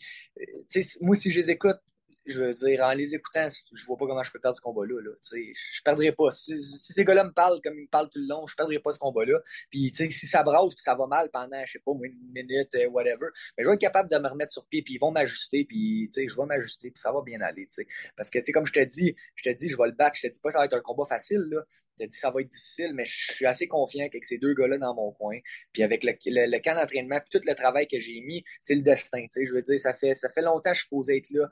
moi, 1.01 1.15
si 1.15 1.31
je 1.31 1.39
les 1.39 1.51
écoute, 1.51 1.77
je 2.25 2.41
veux 2.41 2.51
dire, 2.51 2.81
en 2.83 2.93
les 2.93 3.13
écoutant, 3.13 3.47
je 3.49 3.85
vois 3.85 3.97
pas 3.97 4.05
comment 4.05 4.23
je 4.23 4.31
peux 4.31 4.39
perdre 4.39 4.57
ce 4.57 4.61
combat-là. 4.61 5.01
Là, 5.01 5.11
je 5.21 5.81
perdrai 5.83 6.11
pas. 6.11 6.31
Si, 6.31 6.59
ces 6.59 7.03
gars-là 7.03 7.23
me 7.23 7.31
parlent 7.31 7.61
comme 7.61 7.77
ils 7.77 7.83
me 7.83 7.87
parlent 7.87 8.09
tout 8.09 8.19
le 8.19 8.27
long, 8.27 8.47
je 8.47 8.55
perdrai 8.55 8.79
pas 8.79 8.91
ce 8.91 8.99
combat-là. 8.99 9.39
Puis 9.69 9.91
si 9.93 10.27
ça 10.27 10.43
brasse 10.43 10.73
puis 10.73 10.83
ça 10.83 10.95
va 10.95 11.07
mal 11.07 11.29
pendant, 11.31 11.63
je 11.65 11.73
sais 11.73 11.79
pas, 11.79 11.91
une 12.03 12.17
minute, 12.33 12.73
euh, 12.75 12.87
whatever, 12.89 13.27
mais 13.57 13.63
je 13.63 13.69
vais 13.69 13.75
être 13.75 13.81
capable 13.81 14.09
de 14.09 14.17
me 14.17 14.27
remettre 14.27 14.51
sur 14.51 14.65
pied, 14.65 14.81
puis 14.81 14.95
ils 14.95 14.99
vont 14.99 15.11
m'ajuster, 15.11 15.65
puis 15.65 16.09
je 16.13 16.35
vais 16.35 16.45
m'ajuster, 16.45 16.91
puis 16.91 16.99
ça 16.99 17.11
va 17.11 17.21
bien 17.21 17.41
aller. 17.41 17.67
Parce 18.15 18.29
que 18.29 18.39
comme 18.51 18.65
je 18.65 18.73
te 18.73 18.83
dis, 18.83 19.15
je 19.35 19.43
te 19.43 19.55
dis, 19.55 19.69
je 19.69 19.77
vais 19.77 19.87
le 19.87 19.93
battre, 19.93 20.17
je 20.17 20.27
te 20.27 20.33
dis 20.33 20.39
pas 20.39 20.49
que 20.49 20.53
ça 20.53 20.59
va 20.59 20.65
être 20.65 20.73
un 20.73 20.81
combat 20.81 21.05
facile. 21.05 21.45
Là. 21.49 21.61
Je 21.99 22.05
te 22.05 22.09
dis 22.09 22.17
ça 22.17 22.31
va 22.31 22.41
être 22.41 22.49
difficile, 22.49 22.91
mais 22.93 23.05
je 23.05 23.33
suis 23.33 23.45
assez 23.45 23.67
confiant 23.67 24.05
qu'avec 24.07 24.25
ces 24.25 24.37
deux 24.37 24.53
gars-là 24.53 24.77
dans 24.77 24.93
mon 24.93 25.11
coin, 25.11 25.37
puis 25.71 25.83
avec 25.83 26.03
le, 26.03 26.13
le, 26.25 26.59
camp 26.59 26.75
d'entraînement, 26.75 27.19
puis 27.19 27.39
tout 27.39 27.47
le 27.47 27.55
travail 27.55 27.87
que 27.87 27.99
j'ai 27.99 28.19
mis, 28.21 28.43
c'est 28.59 28.75
le 28.75 28.81
destin. 28.81 29.25
Je 29.35 29.53
veux 29.53 29.61
dire, 29.61 29.79
ça 29.79 29.93
fait, 29.93 30.13
ça 30.13 30.29
fait 30.29 30.41
longtemps 30.41 30.71
que 30.71 30.75
je 30.75 30.81
suis 30.81 30.89
posé 30.89 31.17
être 31.17 31.29
là 31.31 31.49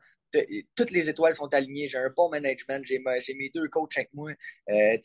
toutes 0.76 0.92
les 0.92 1.10
étoiles 1.10 1.34
sont 1.34 1.54
alignées. 1.54 1.88
J'ai 1.88 1.98
un 1.98 2.12
bon 2.16 2.30
management. 2.30 2.84
J'ai 2.86 3.00
mes 3.36 3.50
deux 3.54 3.68
coachs 3.70 3.98
avec 3.98 4.14
moi. 4.14 4.32
Euh, 4.70 4.98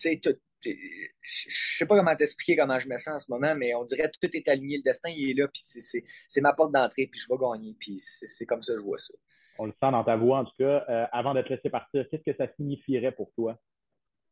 je 0.63 1.77
sais 1.77 1.87
pas 1.87 1.97
comment 1.97 2.17
t'expliquer 2.17 2.57
comment 2.57 2.79
je 2.79 2.89
me 2.89 2.99
sens 2.99 3.15
en 3.15 3.19
ce 3.19 3.31
moment, 3.31 3.55
mais 3.55 3.75
on 3.75 3.85
dirait 3.85 4.11
que 4.11 4.27
tout 4.27 4.37
est 4.37 4.49
aligné, 4.49 4.79
le 4.79 4.83
destin 4.83 5.11
est 5.11 5.35
là, 5.37 5.47
puis 5.49 5.63
c'est 5.63 6.41
ma 6.41 6.53
porte 6.53 6.73
d'entrée, 6.73 7.07
puis 7.07 7.21
je 7.21 7.27
vais 7.29 7.39
gagner, 7.39 7.77
puis 7.79 7.97
c'est 7.99 8.47
comme 8.47 8.63
ça 8.63 8.73
que 8.73 8.81
je 8.81 8.85
vois 8.85 8.99
ça. 8.99 9.15
On 9.59 9.67
le 9.67 9.73
sent 9.73 9.91
dans 9.91 10.05
ta 10.05 10.17
voix, 10.17 10.39
en 10.39 10.45
tout 10.45 10.55
cas. 10.59 10.85
Euh, 10.89 11.07
avant 11.13 11.35
de 11.35 11.43
te 11.43 11.49
laisser 11.49 11.71
partir, 11.71 12.07
qu'est-ce 12.11 12.23
que 12.23 12.37
ça 12.37 12.49
signifierait 12.57 13.13
pour 13.13 13.33
toi 13.35 13.59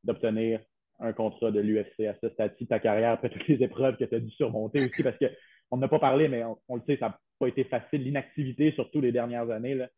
d'obtenir 0.05 0.61
un 1.01 1.13
contrat 1.13 1.51
de 1.51 1.61
l'UFC 1.61 2.07
à 2.07 2.17
ce 2.23 2.29
stade-ci 2.31 2.65
de 2.65 2.69
ta 2.69 2.79
carrière, 2.79 3.11
après 3.11 3.29
toutes 3.29 3.47
les 3.49 3.63
épreuves 3.63 3.97
que 3.97 4.05
tu 4.05 4.15
as 4.15 4.21
dû 4.21 4.31
surmonter 4.31 4.87
aussi, 4.87 5.03
parce 5.03 5.17
qu'on 5.19 5.77
n'a 5.77 5.89
pas 5.89 5.99
parlé, 5.99 6.29
mais 6.29 6.45
on, 6.69 6.77
le 6.77 6.83
sait, 6.87 6.97
ça 6.97 7.09
n'a 7.09 7.21
pas 7.39 7.49
été 7.49 7.65
facile, 7.65 8.03
l'inactivité, 8.05 8.73
surtout 8.73 9.01
les 9.01 9.13
dernières 9.13 9.51
années. 9.51 9.75
Là. 9.75 9.89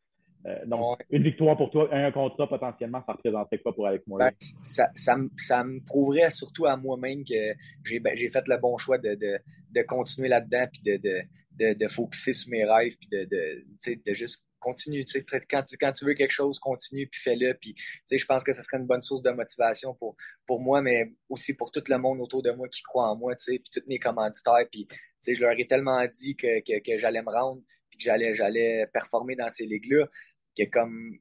Euh, 0.46 0.64
donc, 0.66 1.04
une 1.10 1.22
victoire 1.22 1.56
pour 1.56 1.70
toi, 1.70 1.88
un 1.92 2.12
contrat 2.12 2.48
potentiellement, 2.48 3.02
ça 3.04 3.12
représenterait 3.12 3.58
quoi 3.58 3.74
pour 3.74 3.86
Alex 3.86 4.06
Morgan? 4.06 4.30
Ben, 4.30 4.36
ça, 4.62 4.88
ça, 4.94 5.16
ça, 5.36 5.64
me 5.64 5.80
prouverait 5.84 6.30
surtout 6.30 6.66
à 6.66 6.76
moi-même 6.76 7.24
que 7.24 7.54
j'ai 7.84 8.00
ben, 8.00 8.16
fait 8.16 8.46
le 8.46 8.56
bon 8.58 8.78
choix 8.78 8.98
de, 8.98 9.14
de, 9.14 9.38
de 9.72 9.82
continuer 9.82 10.28
là-dedans, 10.28 10.66
puis 10.72 10.82
de, 10.82 10.96
de, 10.96 11.74
de, 11.74 11.88
focuser 11.88 12.32
sur 12.32 12.50
mes 12.50 12.64
rêves, 12.64 12.96
puis 12.96 13.08
de, 13.10 14.14
juste 14.14 14.44
continuer. 14.60 15.04
Quand, 15.50 15.64
quand 15.80 15.92
tu 15.92 16.04
veux 16.04 16.14
quelque 16.14 16.32
chose, 16.32 16.58
continue, 16.58 17.06
puis 17.08 17.20
fais-le. 17.20 17.54
Puis 17.54 17.74
je 18.10 18.24
pense 18.24 18.44
que 18.44 18.52
ce 18.52 18.62
serait 18.62 18.78
une 18.78 18.86
bonne 18.86 19.02
source 19.02 19.22
de 19.22 19.30
motivation 19.30 19.94
pour, 19.94 20.16
pour 20.46 20.60
moi, 20.60 20.82
mais 20.82 21.12
aussi 21.28 21.54
pour 21.54 21.70
tout 21.70 21.82
le 21.88 21.98
monde 21.98 22.20
autour 22.20 22.42
de 22.42 22.50
moi 22.52 22.68
qui 22.68 22.82
croit 22.82 23.10
en 23.10 23.16
moi, 23.16 23.34
puis 23.36 23.62
tous 23.72 23.82
mes 23.88 23.98
commanditaires. 23.98 24.66
Puis 24.70 24.86
je 25.26 25.40
leur 25.40 25.58
ai 25.58 25.66
tellement 25.66 26.04
dit 26.06 26.36
que, 26.36 26.60
que, 26.60 26.80
que 26.80 26.98
j'allais 26.98 27.22
me 27.22 27.30
rendre 27.30 27.60
que 27.98 28.04
j'allais, 28.04 28.34
j'allais 28.34 28.86
performer 28.92 29.36
dans 29.36 29.50
ces 29.50 29.66
ligues-là, 29.66 30.06
que 30.56 30.64
comme 30.64 31.18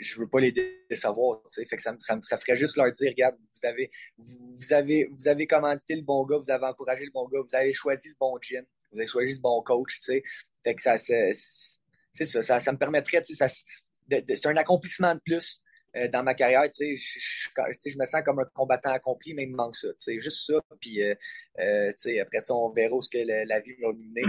je 0.00 0.18
veux 0.18 0.28
pas 0.28 0.40
les 0.40 0.52
décevoir, 0.88 1.42
fait 1.50 1.64
que 1.64 1.82
ça, 1.82 1.94
ça, 1.98 2.38
ferait 2.38 2.56
juste 2.56 2.76
leur 2.76 2.90
dire, 2.92 3.10
regarde, 3.10 3.36
vous 3.36 3.66
avez, 3.66 3.90
vous, 4.16 4.72
avez, 4.72 5.08
vous 5.10 5.28
avez 5.28 5.46
commandité 5.46 5.94
le 5.94 6.02
bon 6.02 6.24
gars, 6.24 6.38
vous 6.38 6.50
avez 6.50 6.66
encouragé 6.66 7.04
le 7.04 7.10
bon 7.10 7.28
gars, 7.28 7.40
vous 7.46 7.54
avez 7.54 7.72
choisi 7.72 8.08
le 8.08 8.16
bon 8.18 8.38
gym, 8.40 8.64
vous 8.92 8.98
avez 8.98 9.06
choisi 9.06 9.34
le 9.34 9.40
bon 9.40 9.62
coach, 9.62 9.96
tu 9.96 10.02
sais. 10.02 10.22
Fait 10.62 10.74
que 10.74 10.82
ça, 10.82 10.96
ça, 10.96 12.60
ça, 12.60 12.72
me 12.72 12.78
permettrait, 12.78 13.22
ça, 13.24 13.48
c'est 13.48 14.46
un 14.46 14.56
accomplissement 14.56 15.14
de 15.14 15.20
plus 15.20 15.60
euh, 15.96 16.08
dans 16.08 16.22
ma 16.22 16.34
carrière, 16.34 16.64
tu 16.70 16.96
sais, 16.96 16.96
je, 16.96 17.98
me 17.98 18.06
sens 18.06 18.22
comme 18.24 18.40
un 18.40 18.46
combattant 18.54 18.92
accompli, 18.92 19.34
mais 19.34 19.44
il 19.44 19.50
me 19.50 19.56
manque 19.56 19.76
ça, 19.76 19.88
tu 19.88 19.94
sais, 19.98 20.20
juste 20.20 20.46
ça, 20.46 20.54
puis 20.80 21.02
euh, 21.02 21.14
euh, 21.60 21.90
tu 21.90 21.98
sais, 21.98 22.20
après 22.20 22.40
ça, 22.40 22.54
on 22.54 22.70
verra 22.70 23.00
ce 23.00 23.10
que 23.10 23.18
la 23.18 23.60
vie 23.60 23.74
va 23.80 23.88
nous 23.88 24.02
mener, 24.02 24.22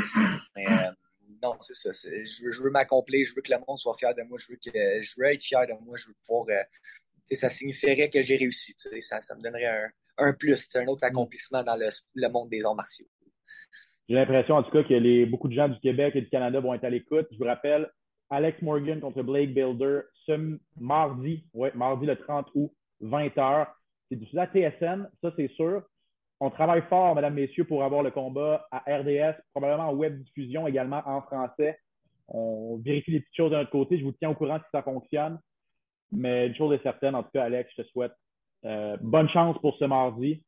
non, 1.43 1.55
c'est 1.59 1.75
ça. 1.75 1.91
Je 1.91 2.61
veux, 2.61 2.69
m'accomplir, 2.69 3.25
je 3.25 3.35
veux 3.35 3.41
que 3.41 3.51
le 3.51 3.59
monde 3.67 3.77
soit 3.77 3.93
fier 3.97 4.13
de 4.15 4.23
moi, 4.23 4.37
je 4.39 4.47
veux, 4.51 4.57
que, 4.57 4.71
je 5.01 5.13
veux 5.17 5.25
être 5.25 5.41
fier 5.41 5.65
de 5.67 5.73
moi, 5.83 5.97
je 5.97 6.07
veux 6.07 6.15
pouvoir. 6.25 6.45
Euh, 6.49 6.63
ça 7.35 7.49
signifierait 7.49 8.09
que 8.09 8.21
j'ai 8.21 8.37
réussi. 8.37 8.73
Ça, 8.77 9.21
ça 9.21 9.35
me 9.35 9.41
donnerait 9.41 9.65
un, 9.65 9.89
un 10.17 10.33
plus, 10.33 10.67
un 10.75 10.87
autre 10.87 11.03
accomplissement 11.03 11.63
dans 11.63 11.75
le, 11.75 12.29
monde 12.29 12.49
des 12.49 12.65
arts 12.65 12.75
martiaux. 12.75 13.07
J'ai 14.07 14.15
l'impression, 14.15 14.55
en 14.55 14.63
tout 14.63 14.71
cas, 14.71 14.83
que 14.83 14.93
les, 14.93 15.25
beaucoup 15.25 15.47
de 15.47 15.55
gens 15.55 15.67
du 15.67 15.79
Québec 15.79 16.15
et 16.15 16.21
du 16.21 16.29
Canada 16.29 16.59
vont 16.59 16.73
être 16.73 16.83
à 16.83 16.89
l'écoute. 16.89 17.27
Je 17.31 17.37
vous 17.37 17.45
rappelle, 17.45 17.89
Alex 18.29 18.61
Morgan 18.61 18.99
contre 18.99 19.23
Blake 19.23 19.53
Builder 19.53 20.01
ce 20.25 20.57
mardi, 20.79 21.45
ouais, 21.53 21.71
mardi 21.75 22.05
le 22.05 22.15
30 22.15 22.47
août, 22.55 22.71
20h. 23.01 23.67
C'est 24.09 24.17
du 24.17 24.37
à 24.37 24.47
TSN, 24.47 25.09
ça 25.21 25.33
c'est 25.35 25.49
sûr. 25.53 25.81
On 26.45 26.51
travaille 26.51 26.83
fort, 26.89 27.15
mesdames, 27.15 27.33
messieurs, 27.33 27.63
pour 27.63 27.83
avoir 27.83 28.03
le 28.03 28.11
combat 28.11 28.67
à 28.69 28.77
RDS, 28.87 29.33
probablement 29.51 29.89
en 29.89 29.95
web 29.95 30.21
diffusion 30.21 30.67
également 30.67 31.01
en 31.07 31.23
français. 31.23 31.79
On 32.27 32.79
vérifie 32.85 33.13
les 33.13 33.21
petites 33.21 33.35
choses 33.35 33.49
de 33.49 33.55
notre 33.55 33.71
côté. 33.71 33.97
Je 33.97 34.03
vous 34.03 34.11
tiens 34.11 34.29
au 34.29 34.35
courant 34.35 34.59
si 34.59 34.65
ça 34.71 34.83
fonctionne. 34.83 35.39
Mais 36.11 36.45
une 36.45 36.55
chose 36.55 36.75
est 36.75 36.83
certaine, 36.83 37.15
en 37.15 37.23
tout 37.23 37.31
cas, 37.33 37.45
Alex, 37.45 37.71
je 37.75 37.81
te 37.81 37.87
souhaite 37.87 38.11
euh, 38.63 38.95
bonne 39.01 39.27
chance 39.29 39.57
pour 39.59 39.75
ce 39.77 39.85
mardi. 39.85 40.43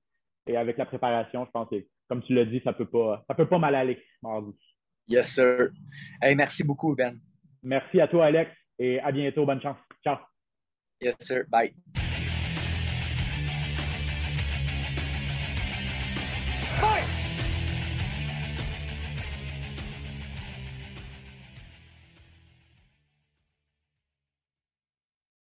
Et 0.45 0.55
avec 0.55 0.77
la 0.77 0.85
préparation, 0.85 1.45
je 1.45 1.49
pense 1.49 1.67
que, 1.67 1.83
comme 2.07 2.21
tu 2.21 2.35
l'as 2.35 2.45
dit, 2.45 2.61
ça 2.63 2.73
ne 2.73 2.75
peut, 2.75 2.85
pas, 2.85 3.25
ça 3.27 3.33
peut 3.33 3.47
pas 3.47 3.57
mal 3.57 3.73
aller 3.73 3.99
mardi. 4.21 4.53
Yes, 5.07 5.33
sir. 5.33 5.69
merci 6.21 6.63
beaucoup, 6.63 6.93
Ben. 6.95 7.17
Merci 7.63 7.99
à 7.99 8.07
toi, 8.07 8.27
Alex, 8.27 8.51
et 8.77 8.99
à 8.99 9.11
bientôt. 9.11 9.47
Bonne 9.47 9.61
chance. 9.63 9.77
Ciao. 10.03 10.17
Yes, 11.01 11.15
sir. 11.21 11.45
Bye. 11.49 11.73